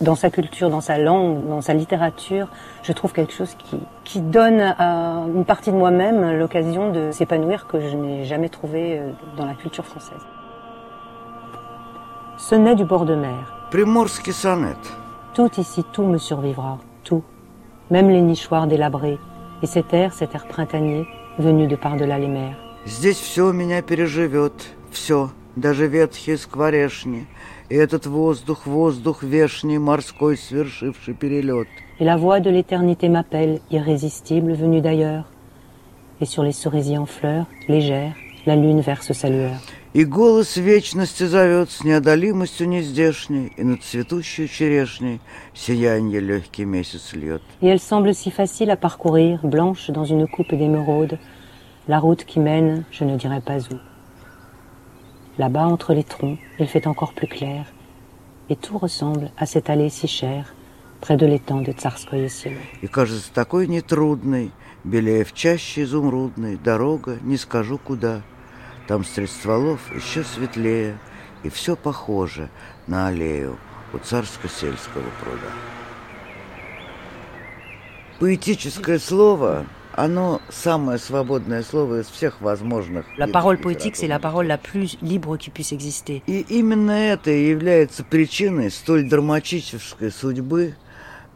[0.00, 2.48] Dans sa culture, dans sa langue, dans sa littérature,
[2.82, 7.66] je trouve quelque chose qui, qui donne à une partie de moi-même l'occasion de s'épanouir
[7.68, 10.20] que je n'ai jamais trouvé euh, dans la culture française
[12.43, 13.67] Ce n'est du bord de mer.
[13.71, 14.77] Приморский сонет.
[15.33, 17.23] Tout ici, tout me survivra, tout.
[17.91, 19.19] Même les nichoirs délabrés.
[19.61, 21.05] Et cet air, cet air printanier,
[21.37, 22.55] venu de par-delà les mers.
[22.85, 24.53] Здесь все меня переживет,
[24.89, 27.27] все, даже ветхие скворешни.
[27.69, 31.67] И этот воздух, воздух вешний, морской свершивший перелет.
[31.99, 35.25] Et la voix de l'éternité m'appelle, irrésistible, venue d'ailleurs.
[36.21, 38.13] Et sur les cerisiers en fleurs, légère,
[38.45, 39.57] la lune verse sa lueur.
[39.94, 45.20] И голос вечности зовет с неодолимостью нездешней, И над цветущей черешней
[45.54, 47.42] сиянье легкий месяц льет.
[47.62, 51.20] Et elle semble si facile à parcourir, blanche dans une coupe d'émeraude,
[51.86, 53.78] la route qui mène, je ne dirais pas où.
[55.38, 57.66] Là-bas, entre les troncs, il fait encore plus clair,
[58.50, 60.56] et tout ressemble à cette allée si chère,
[61.00, 62.58] près de l'étang de Tsarskoye Selo.
[62.82, 64.50] И кажется такой нетрудной,
[64.82, 68.22] белее в чаще изумрудной, Дорога, не скажу куда.
[68.86, 70.98] Там средь стволов еще светлее,
[71.42, 72.48] И все похоже
[72.86, 73.58] на аллею
[73.92, 75.50] у царско-сельского пруда.
[78.20, 83.04] Поэтическое слово, оно самое свободное слово из всех возможных.
[83.18, 86.22] La parole poétique, c'est la parole la plus libre qui puisse exister.
[86.26, 90.74] И именно это и является причиной столь драматической судьбы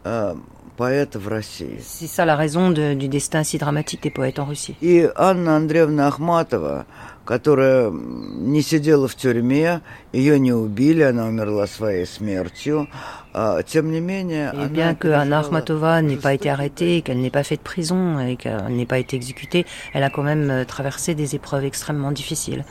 [0.04, 0.34] э,
[0.76, 1.80] поэта в России.
[1.82, 4.76] C'est ça la raison de- du destin si dramatique des poètes en Russie.
[4.80, 6.86] И Анна Андреевна Ахматова,
[7.27, 12.87] которая м, не сидела в тюрьме, ее не убили, она умерла своей смертью.
[13.33, 16.51] А, тем не менее, Et она bien que Anna пережила Akhmatova n'ait pas été жестокие
[16.53, 20.09] arrêtée, qu'elle n'ait pas fait de prison et qu'elle n'ait pas été exécutée, elle a
[20.09, 22.63] quand même euh, traversé des épreuves extrêmement difficiles.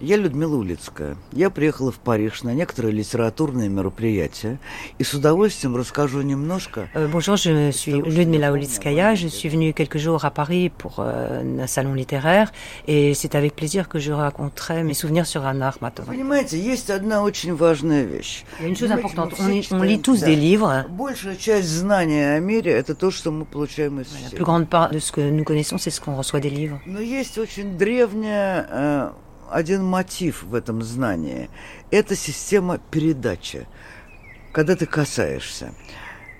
[0.00, 1.16] Я Людмила Улицкая.
[1.32, 4.58] Я приехала в Париж на некоторые литературные мероприятия
[4.98, 9.14] и с удовольствием расскажу немножко Euh, bonjour, je suis Ludmila Olitskaya.
[9.14, 12.52] Je suis venue quelques jours à Paris pour euh, un salon littéraire
[12.86, 16.12] et c'est avec plaisir que je raconterai mes souvenirs sur Anna Akhmatova.
[16.12, 18.44] Понимаете, есть одна очень важная вещь.
[18.60, 20.84] Une chose importante, on, on lit tous des livres.
[20.90, 24.90] Большая часть знания о мире– это то, что мы получаем из La plus grande part
[24.90, 26.80] de ce que nous connaissons, c'est ce qu'on reçoit des livres.
[26.84, 29.10] Но есть очень древняя э,
[29.50, 31.48] один мотив в этом знании.
[31.90, 33.66] Это система передачи,
[34.52, 35.72] когда ты касаешься.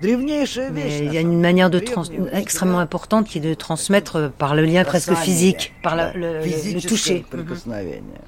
[0.02, 1.00] Древнейшая вещь.
[1.00, 1.78] Mais il y a une manière de
[2.32, 6.72] extrêmement importante qui est de transmettre par le lien presque physique, par la- le, le-
[6.74, 7.20] le toucher.
[7.20, 7.24] Mhm.
[7.30, 8.20] прикосновение.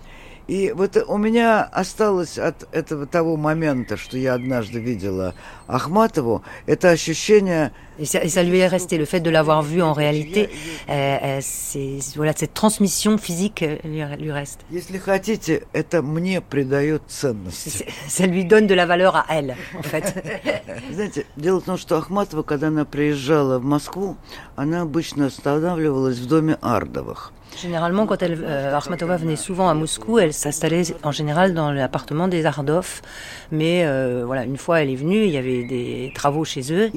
[0.48, 5.34] И вот у меня осталось от этого того момента, что я однажды видела
[5.66, 9.82] Ахматову, это ощущение Et ça, et ça lui est resté, le fait de l'avoir vu
[9.82, 10.48] en réalité,
[10.88, 14.60] euh, euh, voilà, cette transmission physique euh, lui, lui reste.
[14.70, 17.68] Если хотите, это мне придает ценности.
[17.70, 20.14] C'est- Ça lui donne de la valeur à elle, en fait.
[20.92, 24.16] Знаете, дело в том, что Ахматова, когда она приезжала в Москву,
[24.54, 27.32] она обычно останавливалась в доме Ардовых.
[27.56, 32.28] Généralement, quand elle, euh, Arsmatova venait souvent à Moscou, elle s'installait en général dans l'appartement
[32.28, 33.00] des Ardov.
[33.50, 36.90] Mais euh, voilà, une fois elle est venue, il y avait des travaux chez eux.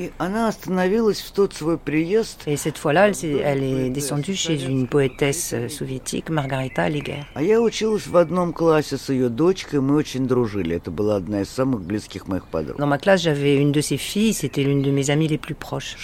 [2.47, 7.22] Et cette fois-là, elle, est, descendue chez une poétesse euh, soviétique, Margarita Liger.
[12.78, 15.56] Dans ma classe, j'avais une de ses filles, c'était l'une de mes amies les plus
[15.56, 15.95] proches.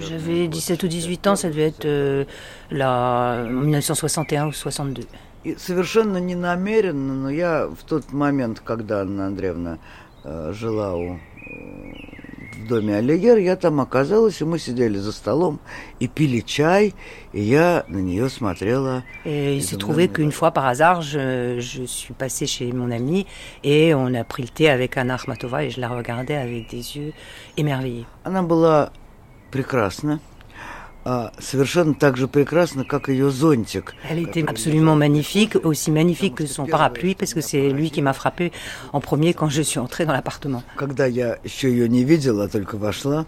[0.00, 1.84] J'avais 17 ou 18 ans, ça devait être...
[1.84, 2.24] Euh,
[2.70, 5.06] la 1961 ou 62.
[5.44, 9.78] И совершенно ненамеренно, но я в тот момент, когда Анна Андреевна
[10.24, 11.18] э, жила у, э,
[12.58, 15.60] в доме Алигер, я там оказалась, и мы сидели за столом
[16.00, 16.94] и пили чай,
[17.32, 19.04] и я на нее смотрела.
[19.24, 23.26] Et il s'est trouvé qu'une fois, par hasard, je, je suis passée chez mon ami
[23.62, 26.96] et on a pris le thé avec Anna Akhmatova et je la regardais avec des
[26.96, 27.12] yeux
[27.56, 28.06] émerveillés.
[28.24, 28.90] Она была
[29.52, 30.20] прекрасна,
[31.07, 33.93] а, совершенно так же прекрасна, как ее зонтик.
[34.09, 38.13] Elle était absolument magnifique, aussi magnifique que son parapluie, parce que c'est lui qui m'a
[38.13, 38.51] frappé
[38.93, 40.63] en premier quand je suis entrée dans l'appartement.
[40.77, 43.25] Когда я еще ее не видела, а только вошла,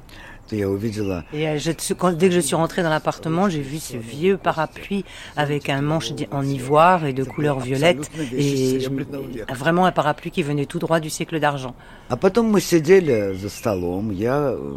[0.49, 3.61] то я увидела Et euh, je- quand- dès que je suis rentrée dans l'appartement, j'ai
[3.61, 5.03] vu ce vieux parapluie
[5.35, 10.29] avec un manche di- en ivoire et de couleur violette, et je- vraiment un parapluie
[10.31, 11.73] qui venait tout droit du siècle d'argent.
[12.09, 14.11] А потом мы сидели за столом.
[14.11, 14.75] Я э,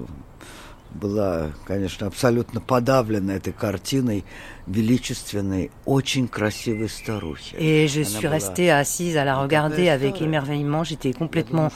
[0.92, 4.24] была, конечно, абсолютно подавлена этой картиной
[4.66, 7.54] величественной, очень красивой старухи.
[7.58, 10.84] Et je Она suis была- restée assise à la regarder avec émerveillement.
[10.84, 11.70] J'étais complètement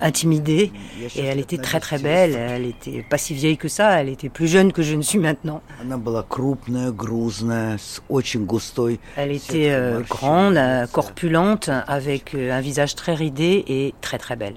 [0.00, 0.72] intimidée.
[1.16, 2.34] Et elle était très très belle.
[2.34, 4.00] Elle était pas si vieille que ça.
[4.00, 5.60] Elle était plus jeune que je ne suis maintenant.
[5.82, 8.98] Она была крупная, грузная, с очень густой.
[9.16, 10.92] Elle сеткой était euh, морщин grande, на euh, лице.
[10.92, 14.56] corpulente, avec euh, un visage très ridé et très très belle.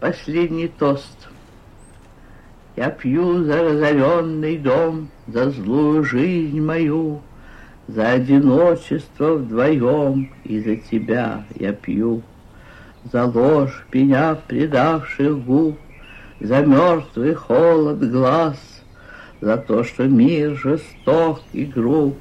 [0.00, 1.28] Последний тост.
[2.75, 7.21] Я пью за разоренный дом, за злую жизнь мою,
[7.87, 12.21] за одиночество вдвоем, и за тебя я пью.
[13.11, 15.77] За ложь меня предавших губ,
[16.41, 18.57] За мертвый холод глаз,
[19.41, 22.17] За то, что мир жесток и груб,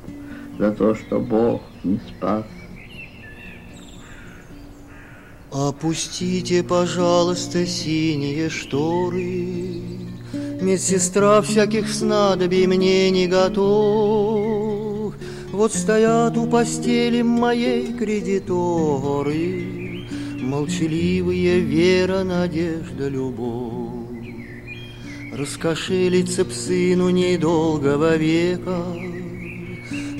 [0.59, 2.45] За то, что Бог не спас.
[5.51, 10.14] Опустите, пожалуйста, синие шторы,
[10.65, 15.13] Медсестра всяких снадобий мне не готов.
[15.53, 19.29] Вот стоят у постели моей кредиторы,
[20.41, 23.93] Молчаливые вера, надежда, любовь.
[25.35, 28.87] Раскошелиться б сыну недолгого века,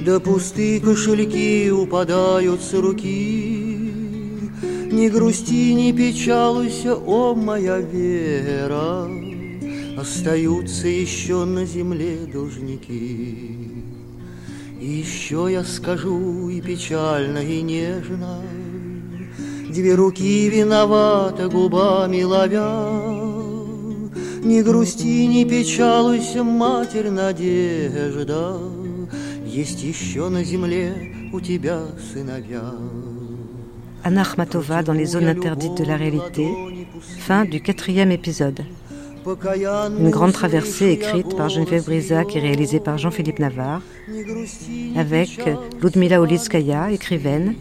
[0.05, 3.91] Да пустые кошельки упадают с руки,
[4.93, 9.09] не грусти, не печалуйся, о моя вера,
[9.97, 13.85] Остаются еще на земле должники.
[14.81, 18.43] И еще я скажу и печально, и нежно,
[19.71, 22.91] Две руки виновата губами ловя.
[24.43, 28.59] Не грусти, не печалуйся, матерь надежда,
[29.47, 30.93] Есть еще на земле
[31.33, 31.83] у тебя
[32.13, 32.75] сыновья.
[34.05, 34.23] Anna
[34.83, 36.47] dans les zones interdites de la réalité,
[37.21, 38.61] fin du quatrième épisode.
[39.27, 43.81] Une grande traversée écrite par Geneviève Brisac et réalisée par Jean-Philippe Navarre,
[44.97, 45.41] avec
[45.83, 47.55] Ludmila Olitskaya, écrivaine,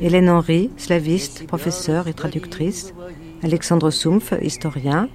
[0.00, 2.94] Hélène Henry, slaviste, professeure et traductrice,
[3.42, 5.08] Alexandre Soumpf, historien,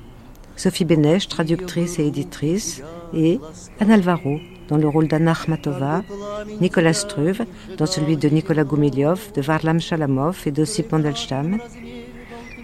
[0.58, 2.82] Sophie Bénèche, traductrice et éditrice,
[3.14, 3.40] et
[3.80, 6.04] Anne Alvaro, dans le rôle d'Anna Akhmatova,
[6.62, 7.46] Nicolas Struve,
[7.78, 11.60] dans celui de Nicolas Goumiliov, de Varlam Shalamov et d'Ossip Mandelstam.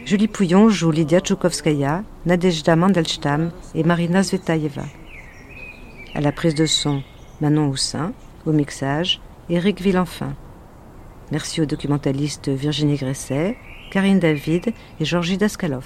[0.09, 4.81] Julie Pouillon joue Lydia Tchoukovskaya, Nadejda Mandelstam et Marina Zvetaeva.
[6.15, 7.03] À la prise de son,
[7.41, 8.13] Manon Houssin,
[8.47, 10.33] au mixage, Éric Villenfin.
[11.31, 13.55] Merci aux documentalistes Virginie Gresset,
[13.91, 15.85] Karine David et Georgie Daskalov.